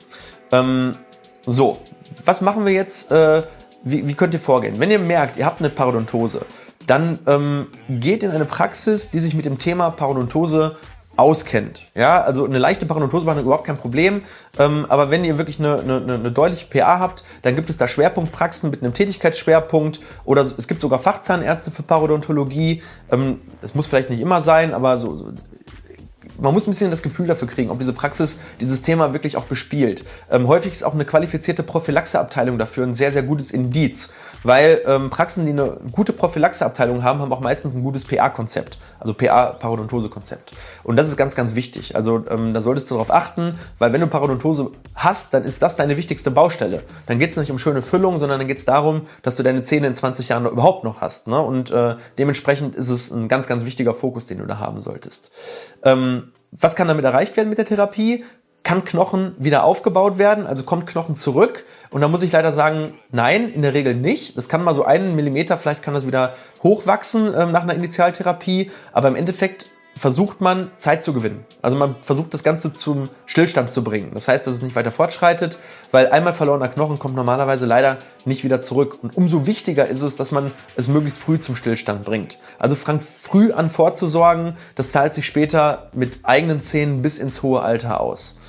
Ähm, 0.51 0.95
so, 1.45 1.77
was 2.25 2.41
machen 2.41 2.65
wir 2.65 2.73
jetzt? 2.73 3.12
Äh, 3.12 3.43
wie, 3.84 4.08
wie, 4.08 4.13
könnt 4.13 4.34
ihr 4.34 4.39
vorgehen? 4.39 4.79
Wenn 4.79 4.91
ihr 4.91 4.99
merkt, 4.99 5.38
ihr 5.38 5.45
habt 5.45 5.60
eine 5.60 5.69
Parodontose, 5.69 6.45
dann 6.86 7.19
ähm, 7.27 7.67
geht 7.88 8.23
in 8.23 8.32
eine 8.32 8.45
Praxis, 8.45 9.12
die 9.12 9.19
sich 9.19 9.34
mit 9.34 9.45
dem 9.45 9.60
Thema 9.60 9.91
Parodontose 9.91 10.75
auskennt. 11.19 11.84
Ja, 11.95 12.21
also 12.21 12.45
eine 12.45 12.58
leichte 12.58 12.86
Parodontosebehandlung 12.86 13.45
überhaupt 13.45 13.67
kein 13.67 13.77
Problem. 13.77 14.21
Ähm, 14.58 14.86
aber 14.88 15.12
wenn 15.12 15.23
ihr 15.23 15.38
wirklich 15.38 15.60
eine, 15.60 15.79
eine, 15.79 15.97
eine, 15.97 16.32
deutliche 16.32 16.65
PA 16.67 16.99
habt, 16.99 17.23
dann 17.41 17.55
gibt 17.55 17.69
es 17.69 17.77
da 17.77 17.88
Schwerpunktpraxen 17.88 18.71
mit 18.71 18.82
einem 18.82 18.93
Tätigkeitsschwerpunkt 18.93 19.99
oder 20.23 20.41
es 20.41 20.67
gibt 20.67 20.82
sogar 20.82 20.99
Fachzahnärzte 20.99 21.71
für 21.71 21.84
Parodontologie. 21.84 22.82
Ähm, 23.12 23.41
das 23.62 23.75
muss 23.75 23.88
vielleicht 23.88 24.10
nicht 24.10 24.21
immer 24.21 24.41
sein, 24.41 24.73
aber 24.73 24.97
so, 24.97 25.15
so 25.15 25.34
man 26.41 26.54
muss 26.54 26.67
ein 26.67 26.71
bisschen 26.71 26.91
das 26.91 27.04
Gefühl 27.04 27.28
dafür 27.28 27.47
kriegen, 27.47 27.69
ob 27.69 27.80
diese 27.80 27.93
Praxis 27.93 28.39
dieses 28.60 28.82
Thema 28.82 29.13
wirklich 29.13 29.38
auch 29.38 29.45
bespielt. 29.45 30.04
Ähm, 30.32 30.47
häufig 30.47 30.71
ist 30.71 30.84
auch 30.84 30.93
eine 30.93 31.06
qualifizierte 31.06 31.63
Prophylaxeabteilung 31.63 32.58
dafür 32.58 32.86
ein 32.86 32.93
sehr, 32.93 33.12
sehr 33.12 33.23
gutes 33.23 33.52
Indiz, 33.52 34.13
weil 34.43 34.82
ähm, 34.86 35.10
Praxen, 35.10 35.45
die 35.45 35.52
eine 35.52 35.78
gute 35.91 36.13
Prophylaxeabteilung 36.13 37.04
haben, 37.04 37.19
haben 37.19 37.34
auch 37.34 37.41
meistens 37.41 37.75
ein 37.75 37.84
gutes 37.84 38.06
PA-Konzept, 38.06 38.78
also 38.99 39.13
PA-Parodontose-Konzept. 39.13 40.54
Und 40.84 40.95
das 40.95 41.08
ist 41.08 41.17
ganz, 41.17 41.36
ganz 41.36 41.56
wichtig. 41.56 41.95
Also 41.95 42.23
ähm, 42.30 42.54
da 42.54 42.62
solltest 42.62 42.89
du 42.89 42.95
darauf 42.95 43.12
achten, 43.12 43.60
weil 43.78 43.93
wenn 43.93 44.02
du 44.02 44.08
Parodontose 44.08 44.71
hast, 44.95 45.34
dann 45.34 45.43
ist 45.43 45.62
das 45.62 45.75
deine 45.75 45.97
wichtigste 45.97 46.32
Baustelle. 46.32 46.84
Dann 47.08 47.19
geht 47.19 47.32
es 47.32 47.38
nicht 47.38 47.52
um 47.52 47.60
schöne 47.60 47.82
Füllung, 47.82 48.17
sondern 48.17 48.39
dann 48.39 48.47
geht 48.47 48.58
es 48.58 48.65
darum, 48.65 49.08
dass 49.23 49.36
du 49.36 49.43
deine 49.43 49.62
Zähne 49.62 49.88
in 49.88 49.93
20 49.93 50.30
Jahren 50.30 50.45
überhaupt 50.45 50.84
noch 50.84 51.02
hast. 51.02 51.28
Ne? 51.28 51.39
Und 51.39 51.71
äh, 51.71 51.95
dementsprechend 52.17 52.75
ist 52.75 52.89
es 52.89 53.12
ein 53.12 53.28
ganz, 53.28 53.47
ganz 53.47 53.65
wichtiger 53.65 53.93
Fokus, 53.93 54.28
den 54.28 54.39
du 54.39 54.45
da 54.45 54.60
haben 54.60 54.80
solltest. 54.80 55.32
Ähm, 55.84 56.28
was 56.51 56.75
kann 56.75 56.88
damit 56.88 57.05
erreicht 57.05 57.38
werden 57.38 57.49
mit 57.49 57.57
der 57.57 57.65
Therapie? 57.65 58.25
Kann 58.63 58.83
Knochen 58.83 59.35
wieder 59.38 59.63
aufgebaut 59.63 60.17
werden? 60.17 60.45
Also 60.45 60.63
kommt 60.63 60.85
Knochen 60.88 61.15
zurück? 61.15 61.65
Und 61.89 62.01
da 62.01 62.07
muss 62.07 62.21
ich 62.21 62.31
leider 62.31 62.51
sagen, 62.51 62.93
nein, 63.12 63.49
in 63.49 63.62
der 63.62 63.73
Regel 63.73 63.95
nicht. 63.95 64.38
Das 64.38 64.49
kann 64.49 64.63
mal 64.63 64.75
so 64.75 64.83
einen 64.83 65.15
Millimeter, 65.15 65.57
vielleicht 65.57 65.81
kann 65.81 65.93
das 65.93 66.05
wieder 66.05 66.35
hochwachsen 66.62 67.33
ähm, 67.35 67.51
nach 67.51 67.63
einer 67.63 67.73
Initialtherapie. 67.73 68.71
Aber 68.91 69.07
im 69.07 69.15
Endeffekt 69.15 69.67
versucht 69.99 70.39
man 70.39 70.71
Zeit 70.77 71.03
zu 71.03 71.12
gewinnen. 71.12 71.45
Also 71.62 71.75
man 71.75 71.97
versucht 72.01 72.33
das 72.33 72.41
Ganze 72.41 72.71
zum 72.71 73.09
Stillstand 73.25 73.69
zu 73.69 73.83
bringen. 73.83 74.12
Das 74.13 74.29
heißt, 74.29 74.47
dass 74.47 74.53
es 74.53 74.62
nicht 74.62 74.75
weiter 74.75 74.93
fortschreitet, 74.93 75.59
weil 75.91 76.07
einmal 76.07 76.33
verlorener 76.33 76.69
Knochen 76.69 76.99
kommt 76.99 77.15
normalerweise 77.15 77.65
leider 77.65 77.97
nicht 78.23 78.45
wieder 78.45 78.62
zurück. 78.62 78.99
Und 79.01 79.17
umso 79.17 79.45
wichtiger 79.45 79.88
ist 79.88 80.01
es, 80.01 80.15
dass 80.15 80.31
man 80.31 80.53
es 80.77 80.88
möglichst 80.88 81.19
früh 81.19 81.38
zum 81.38 81.57
Stillstand 81.57 82.05
bringt. 82.05 82.39
Also 82.59 82.75
fang 82.75 83.01
früh 83.01 83.51
an 83.51 83.69
vorzusorgen, 83.69 84.55
das 84.75 84.93
zahlt 84.93 85.13
sich 85.13 85.25
später 85.25 85.89
mit 85.91 86.19
eigenen 86.23 86.62
Zähnen 86.62 87.01
bis 87.01 87.17
ins 87.17 87.43
hohe 87.43 87.62
Alter 87.62 87.99
aus. 87.99 88.39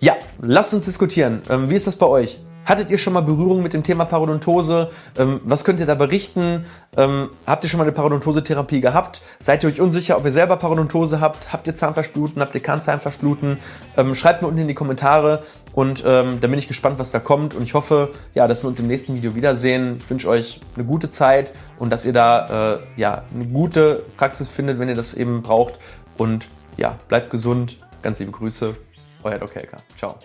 Ja, 0.00 0.14
lasst 0.42 0.74
uns 0.74 0.84
diskutieren. 0.84 1.40
Ähm, 1.48 1.70
wie 1.70 1.74
ist 1.74 1.86
das 1.86 1.96
bei 1.96 2.06
euch? 2.06 2.43
Hattet 2.64 2.90
ihr 2.90 2.98
schon 2.98 3.12
mal 3.12 3.20
Berührung 3.20 3.62
mit 3.62 3.72
dem 3.72 3.82
Thema 3.82 4.04
Parodontose? 4.04 4.90
Ähm, 5.18 5.40
was 5.44 5.64
könnt 5.64 5.80
ihr 5.80 5.86
da 5.86 5.94
berichten? 5.94 6.64
Ähm, 6.96 7.28
habt 7.46 7.64
ihr 7.64 7.70
schon 7.70 7.78
mal 7.78 7.84
eine 7.84 7.92
Parodontose-Therapie 7.92 8.80
gehabt? 8.80 9.22
Seid 9.38 9.62
ihr 9.64 9.68
euch 9.68 9.80
unsicher, 9.80 10.16
ob 10.16 10.24
ihr 10.24 10.30
selber 10.30 10.56
Parodontose 10.56 11.20
habt? 11.20 11.52
Habt 11.52 11.66
ihr 11.66 11.74
Zahnfleischbluten? 11.74 12.40
Habt 12.40 12.54
ihr 12.54 12.62
kein 12.62 12.80
Zahnfleischbluten? 12.80 13.58
Ähm, 13.96 14.14
schreibt 14.14 14.42
mir 14.42 14.48
unten 14.48 14.60
in 14.60 14.68
die 14.68 14.74
Kommentare 14.74 15.42
und 15.72 16.02
ähm, 16.06 16.38
dann 16.40 16.50
bin 16.50 16.58
ich 16.58 16.68
gespannt, 16.68 16.98
was 16.98 17.10
da 17.10 17.18
kommt. 17.18 17.54
Und 17.54 17.62
ich 17.62 17.74
hoffe, 17.74 18.10
ja, 18.34 18.48
dass 18.48 18.62
wir 18.62 18.68
uns 18.68 18.78
im 18.80 18.86
nächsten 18.86 19.14
Video 19.14 19.34
wiedersehen. 19.34 19.98
Ich 19.98 20.08
wünsche 20.08 20.28
euch 20.28 20.60
eine 20.74 20.84
gute 20.84 21.10
Zeit 21.10 21.52
und 21.78 21.90
dass 21.90 22.04
ihr 22.04 22.12
da 22.12 22.76
äh, 22.76 22.80
ja, 22.96 23.24
eine 23.34 23.46
gute 23.46 24.04
Praxis 24.16 24.48
findet, 24.48 24.78
wenn 24.78 24.88
ihr 24.88 24.94
das 24.94 25.14
eben 25.14 25.42
braucht. 25.42 25.78
Und 26.16 26.46
ja, 26.76 26.98
bleibt 27.08 27.30
gesund. 27.30 27.78
Ganz 28.02 28.18
liebe 28.20 28.32
Grüße. 28.32 28.74
Euer 29.22 29.38
Dr. 29.38 29.62
Helker. 29.62 29.78
Ciao. 29.96 30.18